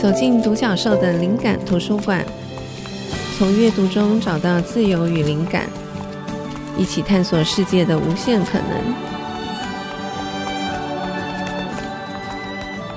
[0.00, 2.24] 走进独角兽的灵感图书馆，
[3.36, 5.68] 从阅读中找到自由与灵感，
[6.76, 8.94] 一起探索世界的无限可能。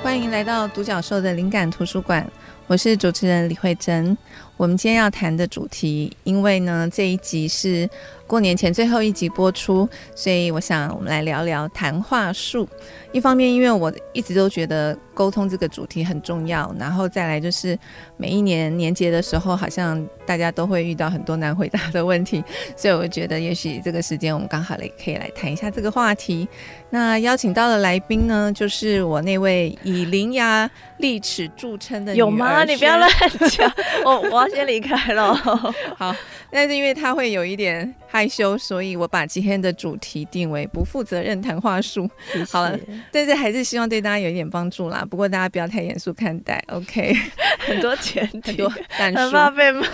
[0.03, 2.23] 欢迎来到独角兽的灵感图书馆，
[2.67, 4.15] 我是主持人李慧珍。
[4.55, 7.89] 我们今天要谈的主题，因为呢这一集是
[8.31, 9.85] 过年前最后一集播出，
[10.15, 12.65] 所以我想我们来聊聊谈话术。
[13.11, 17.77] 一方面，因为我一直都觉得沟通这个主题很重要，然后再来就是
[18.15, 22.41] 每一年年节的时候，好像大家都会遇到很多难回答的问题，
[22.77, 26.47] 所以我觉得也许这个时间我们刚好来可以来谈一下这个话题。
[26.89, 32.19] 那邀请到的来宾呢，就是我那位以伶牙俐齿著称的女。
[32.19, 32.63] 有吗？
[32.63, 33.09] 你不要乱
[33.49, 33.73] 讲，
[34.05, 35.33] 我我要先离开了。
[35.97, 36.15] 好，
[36.51, 42.09] 但是因为他会有一点害羞，所以我把今天的主题定为不负责任谈话术。
[42.31, 42.79] 谢谢好了。
[43.11, 45.05] 但是还是希望对大家有一点帮助啦。
[45.09, 47.13] 不过大家不要太严肃看待，OK？
[47.59, 49.85] 很多前提，很多但很怕被骂。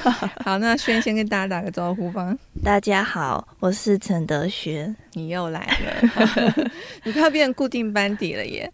[0.43, 2.35] 好，那轩先跟大家打个招呼吧。
[2.63, 4.95] 大家好，我是陈德轩。
[5.13, 6.69] 你又来了，
[7.03, 8.71] 你快要变成固定班底了耶。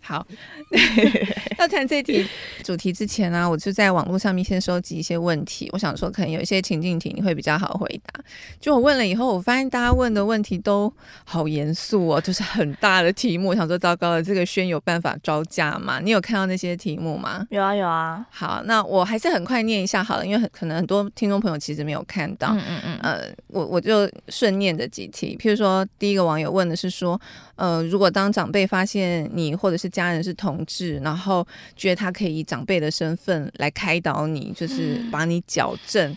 [0.00, 0.26] 好，
[1.58, 2.24] 要谈这题
[2.62, 5.68] 主题之前呢、啊，我就在网络上面先收集一些问题。
[5.72, 8.22] 我想说，可能有一些情境题你会比较好回答。
[8.60, 10.92] 就我问了以后，我发现大家问的问题都
[11.24, 13.48] 好严肃哦，就是很大的题目。
[13.48, 16.00] 我想说，糟糕了，这个轩有办法招架吗？
[16.00, 17.46] 你有看到那些题目吗？
[17.50, 18.24] 有啊，有啊。
[18.30, 22.54] 好，那我还是很快念一下好了，因为很可能很多听众朋友其实没有看到。
[22.54, 22.98] 嗯嗯嗯。
[23.02, 25.36] 呃，我我就顺念的几题。
[25.40, 27.20] 譬如说，第一个网友问的是说，
[27.56, 36.16] 呃，如果当长辈发现你或者是家人是同志，然后觉得他可以以长辈的身份来开导你，就是把你矫正，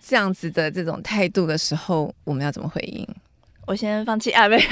[0.00, 3.06] 这样子的这种态度的时候，我们要怎么回应？
[3.70, 4.62] 我先放弃啊，没有。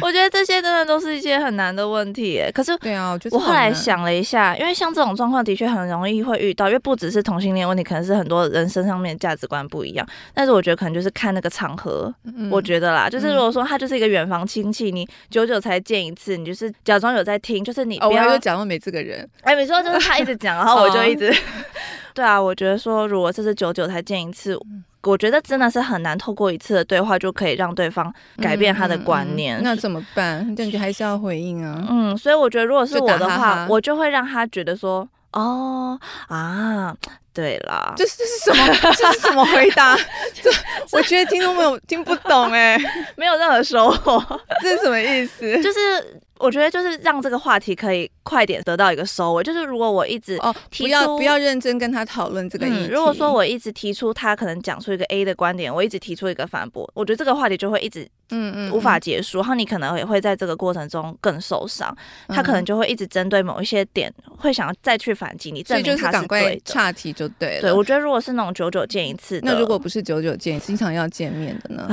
[0.00, 2.50] 我觉得这些真的都是一些很难的问题耶。
[2.52, 10.04] 可是，对啊，我后来想了一下，因为像这种状况的确很容易会遇到，因为不只是同性恋问题，可能是很多人身上面价值观不一样。
[10.34, 19.24] 但是我觉得可能就是看那个场合，嗯、我觉得啦，就是如果说他就是一个远房亲戚，你久久才见一次，你就是假装有在听，就是你不要就假装没这个人。
[19.42, 21.32] 哎，你说就是他一直讲，然后我就 一直。
[22.12, 24.58] 对啊，我觉得说如果这是久久才见一次。
[25.02, 29.58] 我觉得真的是很难透过一次的对话就可以让对方改变他的观念。
[29.58, 30.54] 嗯嗯、那怎么办？
[30.54, 31.86] 感觉还是要回应啊。
[31.88, 36.94] 嗯，所以我觉得如果是我的话，哈哈我就会让他觉得说，哦啊，
[37.32, 38.92] 对啦，这是这是什么？
[38.96, 39.96] 这是什么回答？
[40.42, 40.50] 这
[40.92, 42.78] 我觉得听众朋友听不懂哎，
[43.16, 44.22] 没有任何收获。
[44.62, 45.62] 这是什么意思？
[45.62, 46.20] 就是。
[46.40, 49.44] 我觉得就是让这个话题可以快点得到一个收尾。
[49.44, 52.86] 就是如果我一直哦，不要不要认真跟他讨论这个议题。
[52.86, 59.38] 嗯，如果说我一直提出他可能讲出一个 A 的观点，我一直提出一个反驳，我觉得这个话题就会一直嗯嗯无法结束。
[59.38, 61.94] 然后你可能也会在这个过程中更受伤。
[62.28, 66.62] 他可能就会一直针对某一些点，会想要再去反击你，证明他是对的。
[66.64, 67.60] 岔题就对了。
[67.60, 71.86] 对，我觉得如果是那种久久见一次的，那如果不是久久见，经常要见面的呢？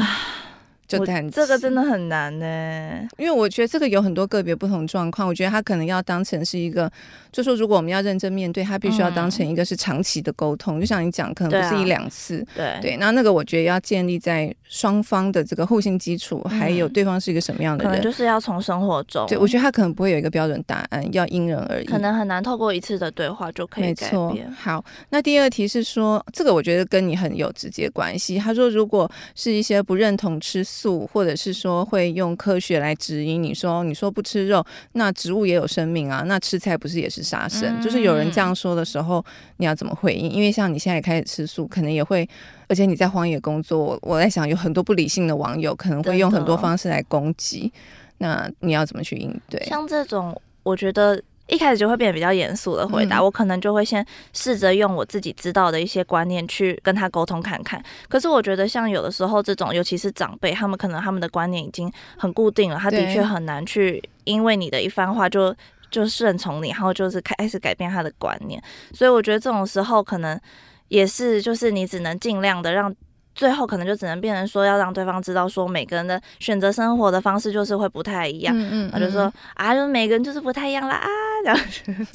[0.87, 5.27] 就谈这个真的很难呢，因为我觉得这个有很多个别不同状况。
[5.27, 6.89] 我觉得他可能要当成是一个，
[7.31, 10.79] 就说如果我们要认真面对，他必须要当成一个是长期的沟通。
[10.79, 12.97] 嗯、就像你讲，可能不是一两次，对、啊、对。
[12.97, 19.27] 那那个我觉得要建立在双方的这个互信基础，还有对方是一个什么样的人，可能就是要从生活中。
[19.27, 21.85] 对，我觉得他可能不会有一个标准答案，要因人而异。
[21.85, 24.21] 可能很难透过一次的对话就可以改变。
[24.31, 24.51] 没错。
[24.57, 28.37] 好，那第二题是说，这个我觉得跟你很有直接关系。
[28.37, 30.76] 他说，如果是一些不认同吃素，
[31.11, 37.79] 或者是说会用科学来指引你说，你说不吃肉，那植物也有生命啊，那吃菜不是也是杀生？
[37.79, 39.23] 嗯、就是有人这样说的时候，
[39.57, 40.29] 你要怎么回应？
[40.29, 42.27] 因为像你现在开始吃素，可能也会，
[42.67, 47.71] 而且你在荒野工作，我在想有很多不理性的网友可能会用很多方式来攻击，
[48.19, 49.63] 那你要怎么去应对？
[49.65, 51.21] 像这种，我觉得。
[51.47, 57.81] 一开始就会变得比较严肃的回答，嗯、我可能就会先试着用我自己知道的一些观念去跟他沟通看看。
[58.07, 65.55] 可是我觉得像有的时候这种，尤其是长辈，他们可能他们的观念已经很固定了，他的确很难去因为你的一番话就
[65.89, 68.61] 就顺从你，然后就是开始改变他的观念。
[68.93, 70.39] 所以我觉得这种时候可能
[70.89, 72.93] 也是就是你只能尽量的让。
[73.35, 78.51] 最后可能就只能变成说，要让对方知道说，每个人的选择生活的方式就是会不太一样。
[78.57, 81.07] 嗯嗯，嗯，就说啊，就每个人就是不太一样啦啊，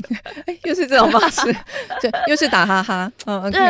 [0.64, 1.42] 又是这种方式，
[2.00, 3.10] 对，又是打哈哈。
[3.24, 3.60] 嗯、哦，对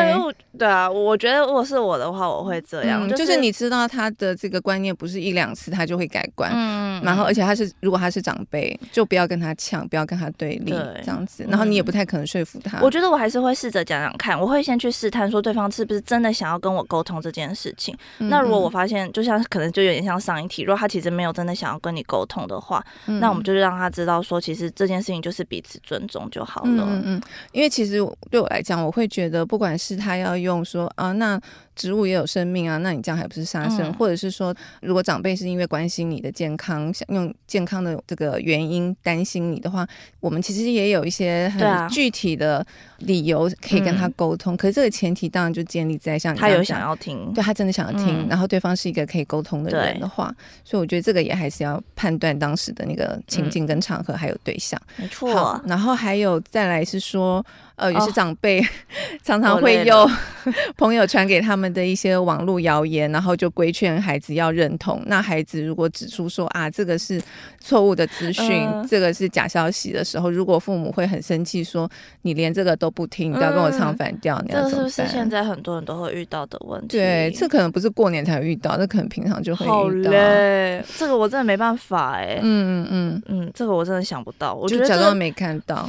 [0.58, 6.50] 对啊，我觉得如果是我的话，我会这样，嗯就是、就是你知道他的这个观念不是一两次他就会改观。
[6.52, 11.44] 嗯然后而且他是如果他是长辈，就不要跟他呛，不要跟他对立，对这样子。
[11.48, 12.80] 然后你也不太可能说服他。
[12.80, 17.96] 我觉得我还是会试着讲讲看，我会先去试探说对方是不是真的想要跟我沟通这件事情。
[18.18, 26.84] 嗯、那如果我发现，就像可能就有点像上一题，如果他其实没有真的想要跟你沟通的话，嗯、那我们就让他知道说，其实这件事情就是彼此尊重就好了。
[26.88, 27.22] 嗯嗯，
[27.52, 27.98] 因为其实
[28.30, 31.40] 对我来讲，我会觉得不管是他要用说啊，那。
[31.74, 33.80] 植物也有生命啊，那你这样还不是杀生？
[33.82, 39.86] 嗯、或者是说，如果长辈是因为关心你的健康，想用健康的这个原因担心你的话，
[40.20, 42.64] 我们其实也有一些很具体的
[42.98, 44.52] 理由可以跟他沟通。
[44.52, 50.34] 啊嗯、可是这个前提当然就建立在像他有想要听，对他真的想要听，嗯、然后对方是一个可以沟通的人的话，
[50.64, 54.80] 所以我觉得这个也还是要判断当时的那个情境跟场合还有对象。
[54.96, 57.44] 没错，然后还有再来是说。
[57.76, 58.64] 呃，有些长辈
[59.24, 60.10] 常常会用
[60.76, 65.02] 朋友传给他们的一些网络谣言，然后就规劝孩子要认同。
[65.06, 67.20] 那孩子如果指出说啊，这个是
[67.60, 71.90] 错误的资讯，呃、这个是假消息的时候，如果父母会很生气，说
[72.22, 74.90] 你连这个都不听，你不要跟我唱反调，嗯、你要怎么办？
[74.90, 76.98] 这是不是现在很多人都会遇到的问题？
[76.98, 79.74] 对，这可能不是过年才遇到，这可能平常就会遇到。
[79.74, 82.40] 好嘞，这个我真的没办法哎、欸。
[82.42, 85.88] 嗯嗯嗯嗯，这个我真的想不到，我觉得就假装没看到。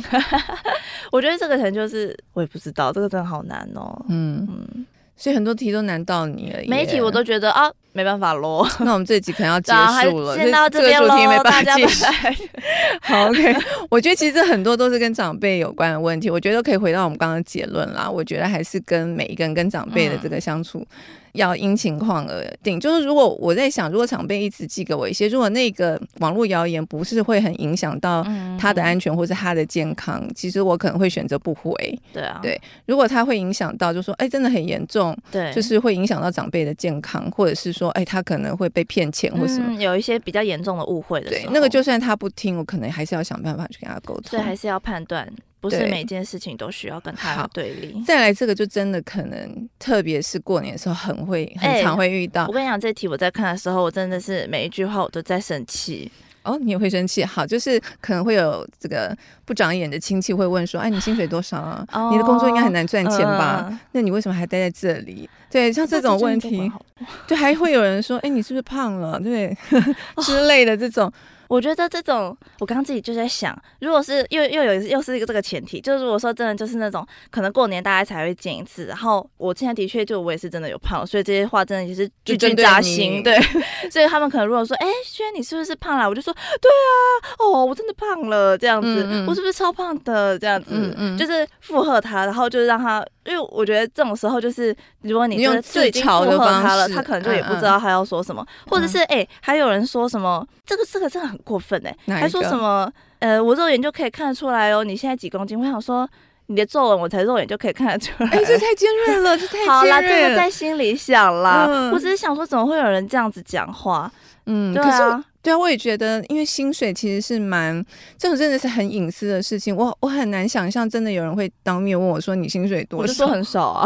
[1.12, 4.06] 我觉得这个可能就是我也不知道，这个真的好难哦。
[4.10, 4.86] 嗯嗯，
[5.16, 6.60] 所以很多题都难到你了。
[6.68, 8.68] 每一题我都觉得啊，没办法喽。
[8.84, 9.72] 那我们这集可能要结
[10.10, 12.36] 束了，先到这边喽，大家拜拜。
[13.02, 13.56] 好，OK。
[13.90, 18.10] 我觉得其实很多都是跟长辈有关的问题，我觉得可以回到我们刚刚的结论啦。
[18.10, 20.80] 我觉得还是跟每一个人跟长辈的这个相处。
[20.80, 20.88] 嗯
[21.34, 28.24] 要因情况而定，就是如果我在想，如果长辈一直寄给我一些，如果那个网络谣言不是会很影响到
[28.60, 31.74] 他的安全或是他的健康，嗯、其实我可能会选择不回。
[32.14, 45.32] 对啊，对，如果他会影响到，就说哎，真的很严重，对，就是会影响到长辈的健康，或者是说哎，他可能会被骗钱或什么，嗯、有一些比较严重的误会的时候，对，那个就算他不听，我可能还是要想办法去跟他沟通，对，还是要判断。
[45.60, 48.04] 不是每件事情都需要跟他对立。
[48.06, 52.44] 再来这个就真的可能，特别是过年的时候，很会很常会遇到。
[52.44, 56.12] 欸、我跟你讲，这题我在看的时候，我真的是每一句话我都在生气。
[56.44, 57.24] 哦，你也会生气？
[57.24, 61.86] 好，就是可能会有这个不长眼的亲戚会问说：“哎，你薪水多少啊？
[61.92, 63.66] 哦、你的工作应该很难赚钱吧？
[63.70, 66.72] 呃、那你为什么还待在这里？”对，像这种问题，
[67.28, 69.56] 就还会有人说：“哎，你是不是胖了？”对
[70.24, 71.12] 之类的这种。
[71.54, 83.40] 我觉得这种，我刚刚自己就在想，如果是又又有又是一个这个前提，就是如果说真的就是那种可能过年大家才会见一次，然后我现在的确就我也是真的有胖，所以这些话真的也是句句扎心， 对，
[83.92, 86.10] 所以他们可能如果说，哎，轩你是不是胖了？
[86.10, 90.40] 我就说，对啊，哦，我真的胖了，这样子，嗯嗯我是不是超胖的？
[90.40, 101.38] 这样子，嗯嗯就是附和他，然后就是让他，因为我觉得这种时候就是，如果你用最近附和他了，他可能就也不知道他要说什么，或者是哎，还有人说什么，这个这个真的很。
[101.44, 102.90] 过分哎、欸，还说什么？
[103.20, 104.82] 呃，我肉眼就可以看得出来哦。
[104.82, 105.60] 你现在几公斤？
[105.60, 106.08] 我想说，
[106.46, 108.30] 你的皱纹我才肉眼就可以看得出来。
[108.30, 109.74] 哎、欸，这太尖锐了， 这太尖锐了。
[109.74, 111.66] 好啦，这个在心里想啦。
[111.68, 114.10] 嗯、我只是想说，怎么会有人这样子讲话？
[114.46, 117.86] 嗯，对啊，可是对啊，我也觉得，因为薪水其实是蛮
[118.18, 119.76] 这种真的是很隐私的事情。
[119.76, 123.86] 我我很难想象，真的有人会当面问我说：“你薪水多少？”我就说很少啊。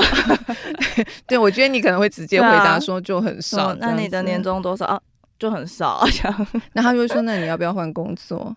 [1.25, 3.69] 对，我觉得你可能会直接回答说就很少。
[3.69, 5.01] 啊、那你的年终多少啊？
[5.39, 8.55] 就很少，这样， 那他就会说：“那你要不要换工作？”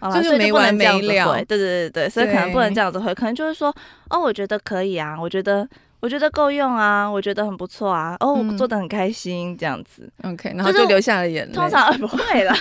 [0.00, 1.34] 啦就是没完没了。
[1.44, 3.74] 对对对对，所以可能不能这样子回，可能就是说
[4.10, 5.66] ：“哦，我觉得可以啊，我觉得。”
[6.00, 10.10] 我觉得够用啊，我觉得很不错啊，哦，我做的很开心，这样子。
[10.22, 11.52] OK，然后就流下了眼泪。
[11.52, 12.54] 通常 不会啦，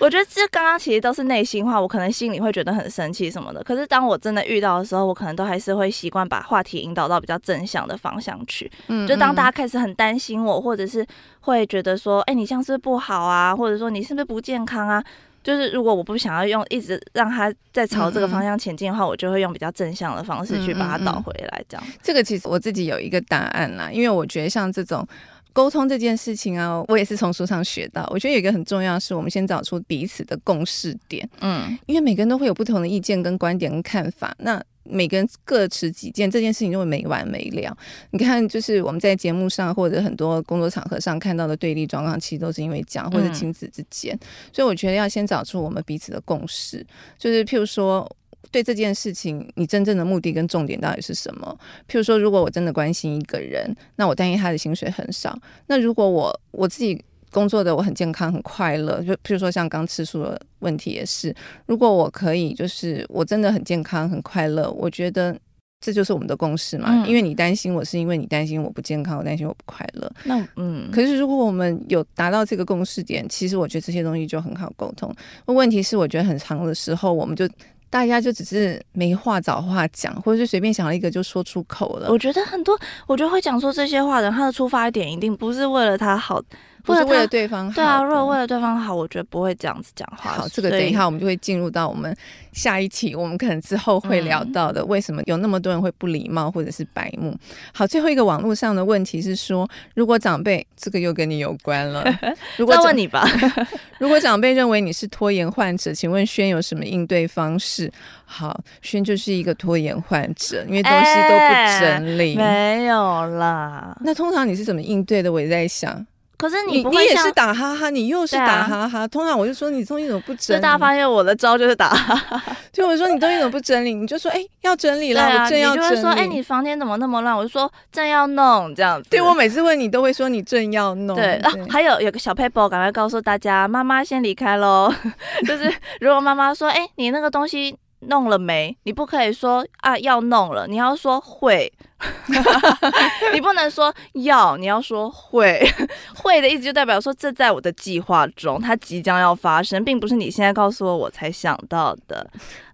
[0.00, 3.62] 我觉得这刚刚其实都是内心话，我可能心里会觉得很生气什么的。
[3.62, 8.70] 可是当我真的遇到的时候，我可能都还是会习惯把话题引导到比较正向的方向去。
[8.86, 11.06] 嗯，就当大家开始很担心我，或者是
[11.40, 13.54] 会觉得说，哎，你这样是不是不好啊？
[13.54, 15.04] 或者说你是不是不健康啊？
[15.48, 21.64] 就是如果我不想要用一直让他在朝这个方向前进的话，嗯嗯我就会用比较正向的方式去把它导回来。
[21.66, 25.08] 这样，这个其实我自己有一个答案啦，因为我觉得像这种
[25.54, 28.06] 沟通这件事情啊，我也是从书上学到。
[28.10, 31.26] 我觉得有一个很重要的是，我们先找出彼此的共识点。
[31.40, 34.34] 嗯，因为每个人都会有不同的意见、跟观点、跟看法。
[34.40, 37.76] 那每个人各持己见，这件事情就会没完没了。
[38.10, 44.14] 你看，就是我们在节目上或者很多工作场合上看到的对立状况，其实都是因为这样，或者亲子之间。
[44.14, 46.84] 嗯、所以我觉得要先找出我们彼此的共识，
[47.18, 48.10] 就是譬如说，
[48.50, 51.58] 对这件事情，你真正的目的跟重点到底是什么？
[51.88, 55.38] 譬如说，如果我真的关心一个人，那我担心他的薪水很少。
[55.66, 57.04] 那如果我我自己。
[57.30, 61.34] 工作的我很健康很快乐，就譬如说像刚吃素的问题也是，
[61.66, 65.36] 如果我可以就是我真的很健康很快乐，我觉得
[65.80, 66.88] 这就是我们的共识嘛。
[66.90, 70.10] 嗯、因为你担心我是因为你担心我不健康，我担心我不快乐。
[70.24, 75.14] 那嗯，可是如果我们有达到这个共识点，其实我觉得这些东西就很好沟通。
[75.46, 77.48] 问题是，我觉得很长的时候，我们就
[77.90, 82.10] 大家就只是没话找话讲，或者是随便想了一个就说出口了。
[82.10, 86.42] 我觉得很多，我觉得会讲出这些话的人，他的出发点一定不是为了他好。
[86.84, 90.32] 不是为了对方好，对啊，如果为了对方好，我觉得不会这样子讲话。
[90.32, 92.16] 好，这个等一下我们就会进入到我们
[92.52, 97.36] 下一期，我们可能之后会聊到的，为什么有那么多人会不礼貌或者是白目。
[97.72, 102.04] 好，最后一个网络上的问题是说，如果长辈，这个又跟你有关了。
[102.56, 103.28] 如果问你吧，
[103.98, 107.92] 如果长辈认为你是拖延患者，请问轩有什么应对方式？
[108.24, 112.36] 好，轩就是一个拖延患者，因为东西都不整理。
[112.36, 113.96] 欸、没有啦。
[114.00, 115.30] 那通常你是怎么应对的？
[115.32, 116.06] 我也在想。
[116.38, 119.00] 可是你你也是打哈哈，你又是打哈哈。
[119.00, 120.60] 啊、通常我就说你东西怎么不整理？
[120.62, 122.42] 大家发现我的招就是打哈哈。
[122.72, 123.92] 就我说你东西怎么不整理？
[123.92, 125.88] 你就说哎、欸、要整理了，啊、我正要整理。
[125.88, 127.36] 你就会说哎、欸、你房间怎么那么乱？
[127.36, 129.10] 我就说正要弄这样子。
[129.10, 131.16] 对，我每次问你都会说你正要弄。
[131.16, 134.94] 对，对啊，还有有个小 paper，，赶快告诉大家，妈妈先离开喽。
[135.44, 138.76] 就是如果妈妈说哎、欸、你那个东西弄了没？
[138.84, 141.72] 你不可以说啊要弄了，你要说会。
[143.34, 145.60] 你不能说要，你要说会。
[146.14, 152.24] 会的意思就代表说，这在我的计划中，它即将要发生，并不是你现在告诉我我才想到的。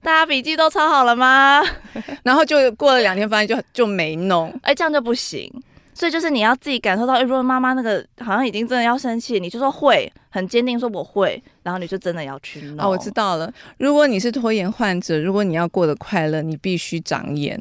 [0.02, 1.62] 大家笔记都抄好了吗？
[2.22, 5.50] 然后就过了两天，发现就就没弄，哎、欸，这样就不行。
[5.94, 12.84] 所以就是你要自己感受到，哎、欸，如果妈妈那个好像已经真的要生气，你就说会，很坚定说我会，然后你就真的要去弄。
[12.84, 13.50] 哦，我知道了。
[13.78, 17.60] 如果你是拖延患者，如果你要过得快乐，你必须长眼。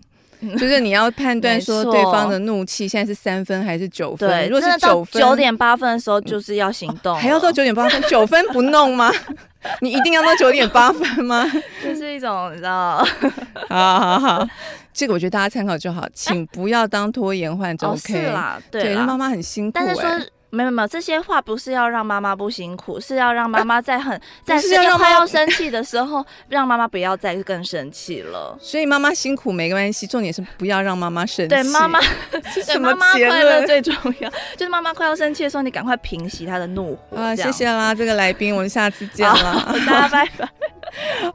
[0.60, 4.30] 就是你要判断说对方的怒气现在是三分还是九分？
[4.30, 9.10] 对，如果是九分，九点八分的时候就是要行动，还要到九点八分，九分不弄吗？
[9.82, 11.46] 你一定要到九点八分吗？
[11.84, 13.06] 这是一种你知道？
[13.70, 14.48] 好好好，
[14.94, 17.88] 这个我觉得大家参考就好，请不要当拖延患者。
[17.88, 20.04] OK，是啦，对，妈妈很辛苦，但是说。
[20.54, 24.62] 没有没有，这些话不是要让妈妈不辛苦，是要让妈妈在很在
[24.98, 28.56] 快要生气的时候，让妈妈不要再更生气了。
[28.62, 31.50] 所以妈妈辛苦没关系，重点是不要让妈妈生气。
[31.50, 32.00] 对，妈妈
[32.68, 34.30] 对妈妈快乐最重要？
[34.56, 37.18] 就是妈妈快要生气的时候，你赶快平息她的怒火。
[37.18, 40.48] 啊，谢谢啦，这个来宾，我们下次见了， 大家拜拜。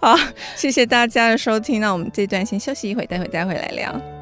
[0.01, 0.17] 好，
[0.55, 4.18] 谢谢大家的收听，那我们这段先休息一会，待会再回来聊。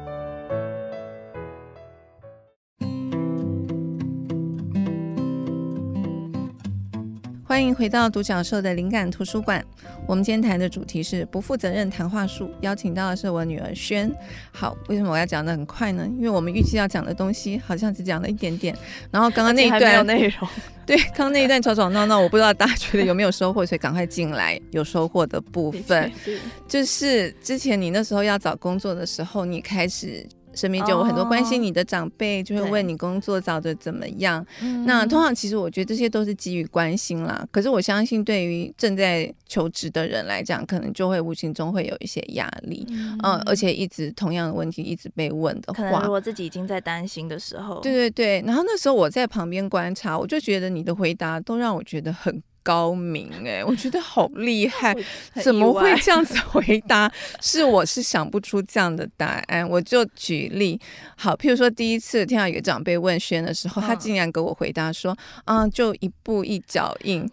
[7.57, 9.65] 欢迎回到独角兽的灵感图书馆。
[10.05, 14.15] 我们今天谈的主题是不负责任谈话术，邀请到的是我女儿轩。
[14.51, 16.07] 好，为什么我要讲得很快呢？
[16.17, 18.77] 因为我们预计要讲的东西好像只讲了一点点。
[19.09, 20.47] 然后刚刚那一段没有内容，
[20.85, 26.11] 对，刚刚那一段吵吵闹闹，我不知道大家觉得有没有收获，所以赶快进来有收获的部分，
[26.69, 30.23] 就是之前你那时候要找工作的时候，你开始。
[30.57, 34.45] 身边就有很多关心你的长辈，就会问你工作找的怎么样。
[34.85, 37.47] 那通常其实我觉得这些都是基于关心啦。
[37.51, 42.85] 可是我相信，对于正在求职的人来讲，可能就会无形中会有一些压力。
[42.89, 48.43] 嗯，而且一直同样的问题一直被问的话，可能如果自己已经在担心的时候，对对对。
[48.45, 52.41] 然后那时候我在旁边观察，我就觉得你的回答都让我觉得很。
[52.67, 54.93] 高明哎、欸，我觉得好厉害，
[55.41, 57.09] 怎么会这样子回答？
[57.39, 59.65] 是我是想不出这样的答案。
[59.69, 60.77] 我就举例，
[61.15, 67.25] 好，譬如说第一次听到一个长辈问轩的时候，他竟然给我回答说：“啊、嗯，就一步一脚印。”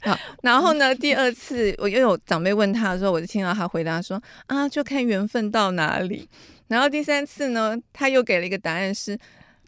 [0.00, 4.18] 好，然后呢，第二次我又有长辈问他的时候，我就听到他回答说
[4.48, 6.26] ：“啊，就看缘分到哪里。”
[6.68, 9.18] 然后第三次呢，他又给了一个答案是。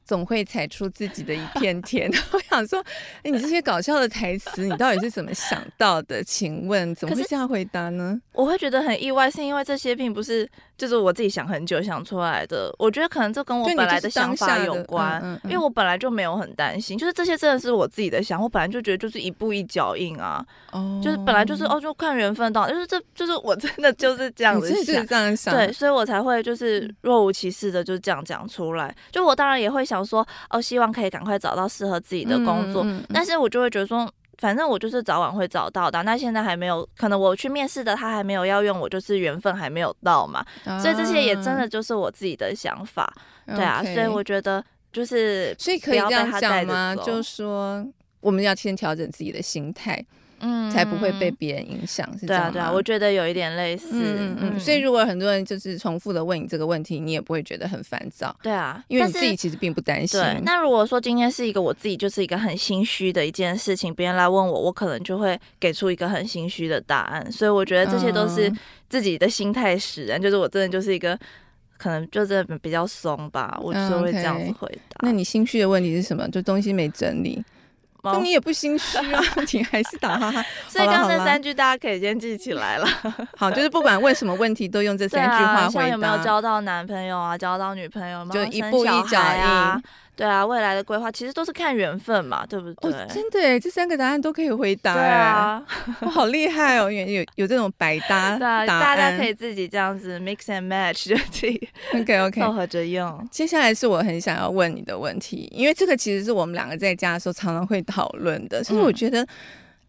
[0.05, 2.11] 总会踩出自己的一片天。
[2.33, 2.85] 我想说，
[3.23, 6.23] 哎，你这些搞笑的台词，你到底是怎么想到的？
[6.25, 8.21] 请问怎么会这样回答呢？
[8.33, 12.71] 我会觉得很意外，是因为这些并不是就是我自己想很久想出来的。
[12.79, 28.95] 我觉得可能这跟我本来的想法有关，嗯嗯嗯、因为我本来就没有很担心，就是这些真的是我自己的想，我本来就觉得就是一步一脚印啊，哦，就是本来就是哦，就看缘分到，就是这就是我真的就是这样子想， 是这样想，对，所以我才会就是若无其事的就这样讲出来。
[29.11, 30.03] 就我当然也会想。
[30.05, 36.03] 说哦，希望可以赶快找到适合自己的工作，但是我就会觉得说，反正我就是早晚会找到的。
[36.03, 40.45] 那现在还没有，可能我去面试的他还没有要用我，就是缘分还没有到嘛。
[40.65, 43.09] 啊、所以这些也真的就是我自己的想法，
[43.47, 43.81] 对啊。
[43.85, 46.93] 所以我觉得就是，所以可以这样讲吗？
[46.97, 47.87] 就是说，
[48.19, 50.05] 我们要先调整自己的心态。
[50.43, 52.51] 嗯，才不会被别人影响，是这样吗？
[52.51, 53.89] 对啊，对啊，我觉得有一点类似。
[53.93, 58.37] 嗯嗯，所以如果很多人就是重复的问你这个问题，你也不会觉得很烦躁。
[58.43, 60.21] 对啊，因为你自己其实并不担心。
[60.21, 67.33] 对，那如果说今天是一个我自己就是一个很心虚的一件事情，别人来问我，我可能就会给出一个很心虚的答案。
[67.33, 68.53] 所以我觉得这些都是
[68.89, 71.19] 自己的心态使然，就是我真的就是一个。
[71.79, 75.01] 可能就是比较松吧，我就会这样子回答。
[75.01, 76.29] 那你心虚的问题是什么？
[76.29, 77.43] 就东西没整理。
[78.05, 80.45] 那你也不心虚啊， 你还是打哈哈。
[80.69, 82.87] 所以刚那三句大家可以先记起来了。
[83.37, 85.81] 好，就是不管问什么问题，都用这三句话回答。
[85.81, 87.39] 像有没有交到男朋友啊？
[87.39, 88.33] 交到女朋友吗？
[88.35, 89.83] 就一步一脚印。
[90.15, 92.93] 对啊，未来的规划其实都是看缘分嘛，对不对？
[92.93, 94.95] 哦、真的哎，这三个答案都可以回答。
[94.95, 95.65] 对啊，
[96.03, 103.29] 我好厉害哦，有有有这种百搭 答案，大家可以自己这样子 mix and match 就可以 OK OK 凑合着用。
[103.31, 109.23] 接下来是我很想要问你的问题，因为这个其实是我们两个在家的时候常常会讨论的，所以我觉得。
[109.23, 109.29] 嗯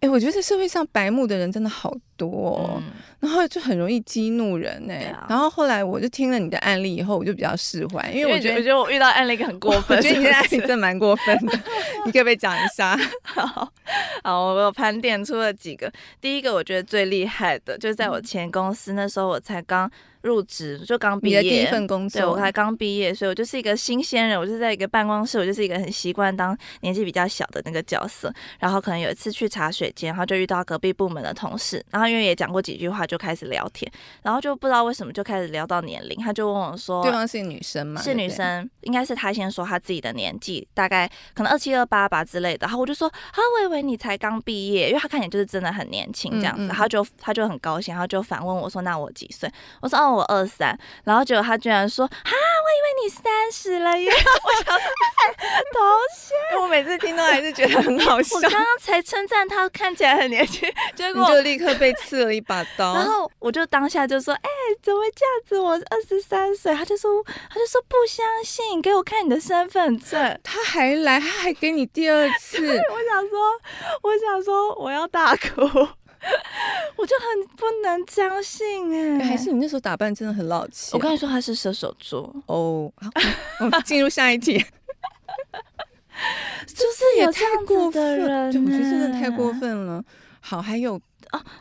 [0.03, 2.91] 哎、欸，我觉得这社会上白目的人真的好多，哦，嗯、
[3.23, 5.05] 然后就很容易激怒人哎。
[5.05, 11.57] 啊、然后后来我就听了你的案例以后，我就比较释怀，因为我觉得我觉得我遇到案例很过分，我觉得你的案例真的蛮过分的，
[12.05, 12.99] 你可不可以讲一下？
[13.23, 13.71] 好，
[14.23, 15.91] 好，我盘点出了几个。
[16.19, 19.89] 第一个我觉得最厉害的，就是在我前公司那时候，我才刚。
[20.23, 28.33] 入职就刚毕业，你的第一份工作，对，我才刚毕业，所以我就是一个新鲜人，我就在一个办公室，我就是一个很习惯当年纪比较小的那个角色。
[28.57, 33.91] 然后可能有一次去茶水间，然后就遇到隔壁部门的同事，然后因为也讲过几句话，就开始聊天，
[34.21, 42.65] 然后就不知道为什么就开始聊到年龄，他就问我说：“对方是女生吗？”是女生，应该是他先说他自己的年纪，大概可能二七二八吧之类的。
[42.67, 46.63] 然后我就说：“啊，我以为你才刚毕业，因为他看起来就是真的很年轻这样子。
[46.63, 49.51] 嗯嗯”然后就他就很高兴，然后就反问我说：“那我几岁？”
[49.81, 54.09] 我说：“哦，我二三。”然后结果他居然说：“啊，我以为你三十了耶！
[54.13, 54.85] ”我想说
[55.73, 55.81] ：“同
[56.17, 62.93] 学， 我每次听到还是觉得很好笑。”我刚刚才称赞他看起来很年轻，结果就立刻被刺了一把刀。
[63.03, 64.49] 然后我就当下就说：“哎，
[64.81, 65.59] 怎么会这样子？
[65.59, 72.57] 我二十三岁。”他就说：“他就说不相信，给我看你的身份证。”他还来，他还给你第二次。
[72.67, 73.39] 我想说，
[74.01, 75.61] 我想说，我要大哭。
[76.95, 80.91] 我就很不能相信哎、欸，还是你那时候打扮真的很老气。
[80.93, 82.89] 我跟你说他是射手座哦。
[82.95, 83.09] 好，
[83.59, 84.53] 我们进入下一题，
[86.65, 90.01] 就是也太过分我觉得真的太过分了。
[90.39, 90.97] 好，还有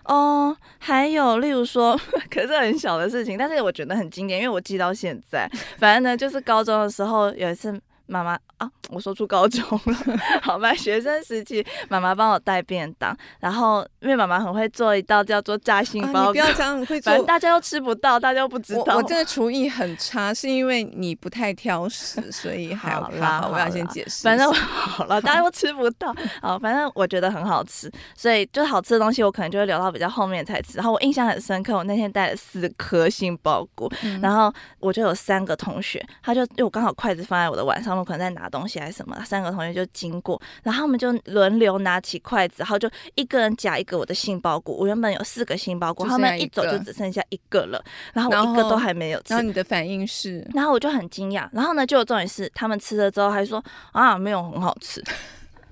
[0.04, 1.98] 哦，还有例如说，
[2.30, 5.48] 可是很小的事情，但是我觉得很经典，因为我记到现在。
[5.78, 7.80] 反正呢，就是高中的时候有一次。
[8.06, 9.96] 妈妈啊，我说出高中了，
[10.40, 18.94] 好吧，学生时期，妈妈帮我带便当，然后因为妈妈很会做一道叫做炸杏鲍，啊、你不要讲很会做，反正大家又吃不到，大家又不知道。
[18.94, 23.40] 我，我真的厨艺很差，是因为你不太挑食，所以还好啦。
[23.40, 24.22] 好，我要先解释。
[24.22, 30.76] 反正好了，大家又吃不到， 好，反正我觉得很好吃，所以就好吃的东西我可能就会留到比较后面才吃。
[30.76, 38.02] 然后我印象很深刻，我那天带了四颗杏鲍菇，嗯、然后我就有三个同学，他就因为我刚好筷子放在我的碗上面。
[38.02, 44.76] 可能在拿东西还是什么，三个同学就经过，然后他们就轮流拿起筷子，然后就一个人夹一个我的杏鲍菇。
[44.76, 49.32] 我原本有四个杏鲍菇，他们一走就只剩下一个了，然后我一个都还没有吃。
[49.34, 50.46] 然后你的反应是？
[50.54, 55.02] 然后我就很惊讶，然后呢，就有重点是他们吃了之后还说啊，没有很好吃，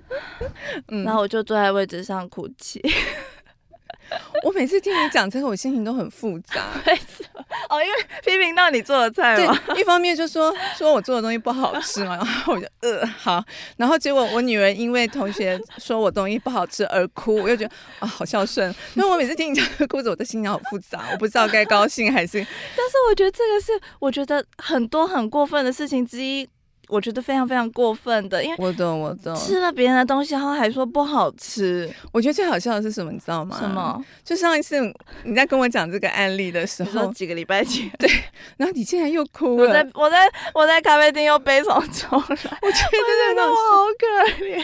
[0.89, 2.81] 嗯、然后我就坐在位置上哭泣。
[4.43, 6.65] 我每次听你讲这个，我心情都很复杂。
[7.71, 9.57] 哦，因为批评到你做的菜嘛。
[9.67, 13.41] 对，一方面就说说我做的东西不好吃嘛，然后我就呃好，
[13.77, 18.69] 然后结果我女儿因为同学说我东西不好吃而哭，我又觉得啊好孝顺。
[18.95, 22.39] 因为我每次听你讲这个故事，我的心情好复杂，我不知道该高兴还是。
[22.39, 26.47] 但是我觉得这个是我觉得很多很过分的事情之一。
[26.91, 31.89] 我觉得非常非常过分的，因为我懂我懂，吃了别人的东西，然后还说不好吃。
[32.11, 33.57] 我觉得最好笑的是什么，你知道吗？
[33.57, 34.03] 什么？
[34.25, 34.75] 就上一次
[35.23, 38.09] 你在跟我讲这个案例的时候，几个礼拜前，对，
[38.57, 39.67] 然后你竟然又哭了。
[39.67, 40.17] 我在我在
[40.53, 44.61] 我在咖啡厅又悲从中来，我觉得真的我好可怜。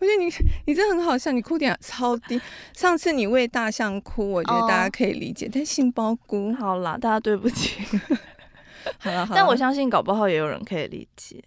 [0.00, 0.32] 我觉得你
[0.66, 2.40] 你真的很好笑，你哭点超低。
[2.74, 7.78] 上次你为大象哭，我觉得大家可以理解，但杏鲍菇，好啦，大家对不起。
[9.00, 11.42] 好了，但我相信搞不好也有人可以理解。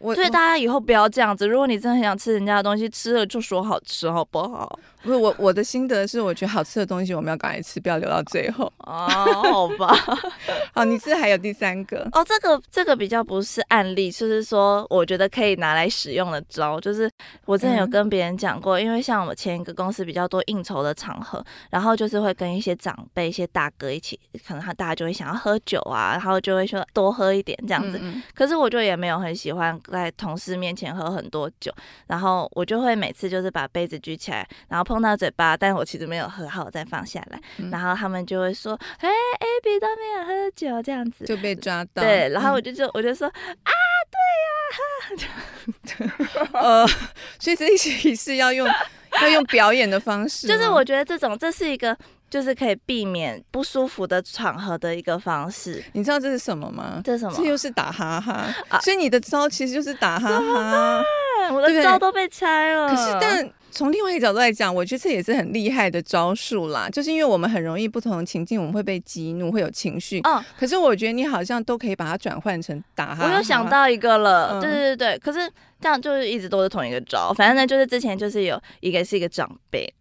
[0.00, 1.46] 所以大家以后不要这样子。
[1.46, 4.78] 如果你真的很想吃人家的东西，吃了就说好吃，好不好？
[5.02, 8.70] 不是我我的心得是，我觉得好吃的东西我们要赶快吃，不要留到最后。
[8.86, 9.06] 哦，
[9.42, 9.94] 好吧。
[10.74, 12.24] 好，你是还有第三个哦？
[12.24, 17.10] 这个这个比较不是案例，就是说我觉得可以拿来使用的招，就是
[17.46, 27.98] 我之前有跟别人讲过，嗯、因为像我前一个公司比较多应酬的场合，然后就是会跟一些长辈、一些大哥一起，可能他大家就会想要喝酒啊，然后就会说多喝一点这样子。
[28.02, 29.70] 嗯嗯，可是我就也没有很喜欢。
[29.90, 31.72] 在同事面前喝很多酒，
[32.06, 43.72] 然后我就会每次就是把杯子举起来，然后碰到嘴巴，但是我其实没有喝好，我再放下来，嗯、然后他们就会说：“哎，Abby 都没有喝酒，这样子就被抓到。”对，然后我就就我就说：“嗯、啊，
[45.16, 45.30] 对呀、
[46.52, 46.86] 啊， 呃，
[47.38, 48.68] 所以这一期是要用
[49.22, 51.96] 要用表演的方式，就是我觉得这种这是一个。”
[52.30, 55.82] 就是可以避免不舒服的场合的一个方式。
[55.94, 57.00] 你知道这是什么吗？
[57.04, 57.34] 这是什么？
[57.36, 58.46] 这又是打哈哈。
[58.68, 61.02] 啊、所以你的招其实就是打哈哈。
[61.52, 62.88] 我的招都被拆了。
[62.88, 66.88] 可是，但从另外一个角度来讲，我觉得这也是很厉害的招数啦。
[66.90, 70.20] 就是因为我们很容易不同的情境，我们会被激怒，会有情绪。
[70.24, 70.42] 嗯。
[70.58, 73.30] 可是我觉得你好像都可以把它转换成打哈哈。
[73.30, 74.52] 我又想到一个了。
[74.54, 75.18] 嗯、对对对。
[75.18, 77.32] 可是这样就是一直都是同一个招。
[77.32, 79.92] 反正呢，就是之前就是有一个是一个长辈。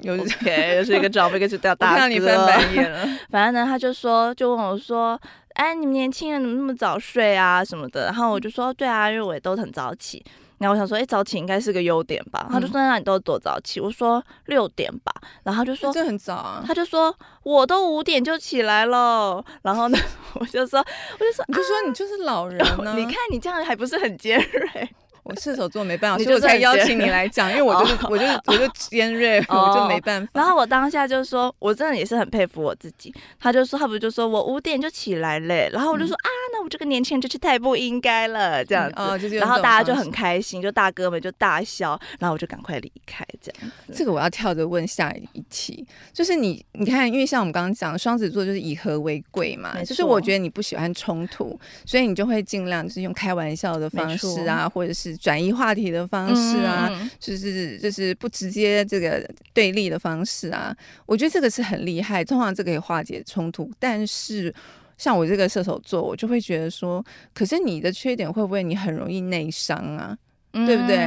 [0.00, 2.08] 有 OK，又是一个长辈，一个是大大哥。
[2.08, 3.06] 你翻白眼了。
[3.30, 5.18] 反正呢，他就说，就问我说
[5.54, 7.64] ：“哎，你们年轻人怎么那么早睡啊？
[7.64, 10.22] 什么的？”然后我就说：“对啊，因为我也都很早起。”
[10.58, 15.12] 然后我想说：“哎，早起应该是个优点吧？”他就说：“那你都多早起？”我说：“六点吧。”
[15.44, 19.98] 然后他就说：“这很早啊。”他就说：“我都五点就起来了。”然后呢，
[20.34, 20.80] 我就说
[21.18, 22.94] ：“我就说，你就说你就是老人呢？
[22.96, 24.88] 你看你这样还不是很尖锐？”
[25.28, 30.32] 我射手座没办法，所以我才邀请你来讲，因为我就是我就是我就尖锐， 我就没办法。
[30.34, 33.14] 然后我当下就说，我真的也是很佩服我自己。
[33.38, 39.28] 他就说，他不就说我五点就起来嘞，然后我就说啊，那我这个年轻人真是太不应该了，这样子。
[39.36, 43.92] 然后大家就很开心，就大哥们就大笑，然后我就赶快离开，这样子。
[43.94, 55.98] 这个我要跳着问下一题，就是你你看，因为像我们刚刚讲，双子座就是以和为贵嘛，就是我觉得你不喜欢冲突，所以你就会尽量就是用开玩笑的方式啊，或者是转移话题的。
[56.08, 63.70] 方式啊，嗯、就是就是不直接这个对立的方式啊，我觉得这个是很厉害，通常这个可以化解冲突。
[63.78, 64.54] 但是
[64.96, 67.04] 像我这个射手座，我就会觉得说，
[67.34, 70.16] 可是你的缺点会不会你很容易内伤啊？
[70.52, 71.06] 嗯、对不对？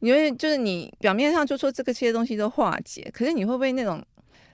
[0.00, 4.02] 因为就是你表面上就说这个些东西都化解，可是你会不会那种？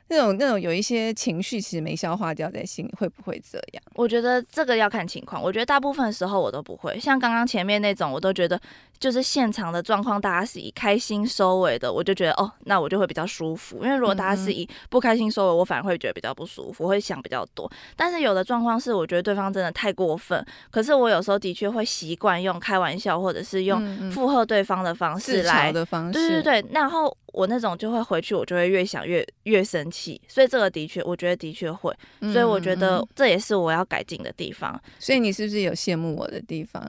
[0.08, 3.82] 那种那种有一些情绪其实没消化掉在心里，会不会这样？
[3.94, 5.42] 我觉得这个要看情况。
[5.42, 8.60] 我觉得大部分时候我都不会，像刚刚前面那种，我都觉得
[8.98, 13.84] 就是现场的状况，大家是以开心收尾的，我就觉得哦，那我就会比较舒服。
[13.84, 17.70] 因为如果大家是以不开心收尾，我反而会觉得比较不舒服，我会想比较多。
[17.96, 27.16] 但是有的状况是，我觉得对方真的太过分，可是我有时候的确会习惯用开玩笑或者是用附和对方的方式来，的方式，对对对，然后。
[27.34, 31.92] 我那种就会回去，我就会越想越越生气，所以这个的确，我觉得的确会，
[32.32, 34.80] 所以我觉得这也是我要改进的地方。
[35.00, 36.80] 所以你是不是有羡慕我的地方？